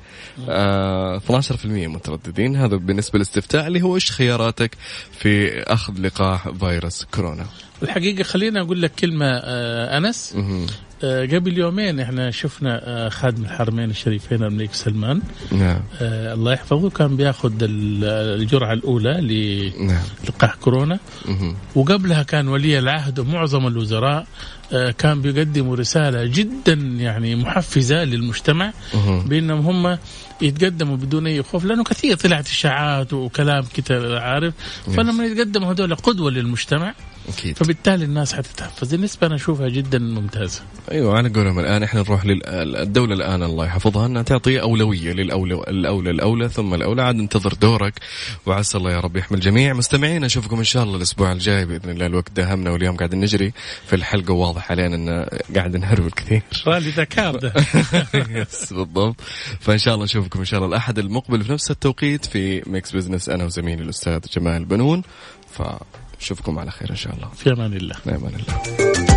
آه 0.49 1.19
12% 1.19 1.65
مترددين. 1.67 2.57
هذا 2.57 2.77
بالنسبة 2.77 3.17
للاستفتاء 3.19 3.67
اللي 3.67 3.83
هو 3.83 3.95
إيش 3.95 4.13
خياراتك 4.13 4.71
في 5.19 5.63
أخذ 5.63 6.01
لقاح 6.01 6.49
فيروس 6.49 7.05
كورونا؟ 7.05 7.47
الحقيقة 7.83 8.23
خلينا 8.23 8.61
أقول 8.61 8.83
لك 8.83 8.93
كلمة 8.95 9.27
آه 9.27 9.99
أنس. 9.99 10.35
آه 10.37 10.67
قبل 11.05 11.59
يومين 11.59 12.01
إحنا 12.01 12.31
شفنا 12.31 12.81
آه 12.85 13.09
خادم 13.09 13.45
الحرمين 13.45 13.91
الشريفين 13.91 14.43
الملك 14.43 14.75
سلمان. 14.75 15.21
نعم. 15.53 15.81
آه 16.01 16.35
الله 16.35 16.53
يحفظه 16.53 16.91
كان 16.91 17.17
بياخذ 17.17 17.53
الجرعة 17.63 18.73
الأولى 18.73 19.11
للقاح 19.21 20.51
نعم. 20.51 20.61
كورونا. 20.61 20.99
وقبلها 21.75 22.23
كان 22.23 22.49
ولي 22.49 22.79
العهد 22.79 23.19
ومعظم 23.19 23.67
الوزراء. 23.67 24.23
آه، 24.23 24.27
كان 24.99 25.23
بيقدموا 25.23 25.77
رسالة 25.77 26.25
جدا 26.25 26.73
يعني 26.99 27.37
محفزة 27.37 28.05
للمجتمع 28.05 28.73
بأنهم 29.27 29.87
هم 29.87 29.99
يتقدموا 30.41 30.97
بدون 30.97 31.27
أي 31.27 31.43
خوف 31.43 31.65
لأنه 31.65 31.85
كثير 31.85 32.17
طلعت 32.17 32.47
إشاعات 32.47 33.13
وكلام 33.13 33.65
كذا 33.65 34.21
عارف؟ 34.21 34.55
فلما 34.87 35.25
يتقدموا 35.25 35.73
هذول 35.73 35.95
قدوة 35.95 36.31
للمجتمع 36.31 36.95
أكيد. 37.29 37.57
فبالتالي 37.59 38.05
الناس 38.05 38.33
حتتحفز. 38.33 38.95
النسبة 38.95 39.27
أنا 39.27 39.35
أشوفها 39.35 39.69
جدا 39.69 39.99
ممتازة. 39.99 40.63
أيوه 40.91 41.17
على 41.17 41.29
قولهم 41.29 41.59
الآن 41.59 41.83
إحنا 41.83 42.01
نروح 42.01 42.27
للدوله 42.27 43.15
الآن 43.15 43.43
الله 43.43 43.67
يحفظها 43.67 44.07
أنها 44.07 44.23
تعطي 44.23 44.61
أولوية 44.61 45.13
للاولى 45.13 45.55
الأولى 45.55 46.11
الأولى 46.11 46.49
ثم 46.49 46.75
الأولى. 46.75 47.03
عاد 47.03 47.19
انتظر 47.19 47.55
دورك. 47.55 47.95
وعسى 48.47 48.79
الله 48.79 48.93
يا 48.93 49.01
رب 49.01 49.17
يحمي 49.17 49.37
الجميع 49.37 49.73
مستمعين 49.73 50.25
أشوفكم 50.25 50.59
إن 50.59 50.65
شاء 50.65 50.83
الله 50.83 50.97
الأسبوع 50.97 51.33
الجاي 51.33 51.65
بإذن 51.65 51.91
الله 51.91 52.07
الوقت 52.07 52.33
داهمنا 52.33 52.71
واليوم 52.71 52.97
قاعد 52.97 53.15
نجري 53.15 53.53
في 53.87 53.97
الحلقة 53.97 54.35
واضح 54.35 54.62
علينا 54.71 54.97
إن 54.97 55.27
قاعد 55.57 55.77
نهرول 55.77 56.11
كثير 56.11 56.43
رالي 56.67 56.91
ذكار 56.91 57.37
ده. 57.37 57.53
يس 58.31 58.73
بالضبط. 58.73 59.21
فإن 59.61 59.79
شاء 59.79 59.95
الله 59.95 60.05
نشوفكم 60.05 60.39
إن 60.39 60.45
شاء 60.45 60.59
الله 60.59 60.69
الأحد 60.69 60.99
المقبل 60.99 61.45
في 61.45 61.53
نفس 61.53 61.71
التوقيت 61.71 62.25
في 62.25 62.63
ميكس 62.67 62.93
بزنس 62.93 63.29
أنا 63.29 63.45
وزميلي 63.45 63.83
الأستاذ 63.83 64.21
جمال 64.37 64.65
بنون. 64.65 65.03
ف 65.53 65.63
نشوفكم 66.21 66.59
على 66.59 66.71
خير 66.71 66.91
إن 66.91 66.97
شاء 66.97 67.15
الله. 67.15 67.29
في 67.29 67.53
أمان 67.53 67.73
الله. 67.73 67.95
في 67.95 68.11
أمان 68.11 68.35
الله. 68.35 69.12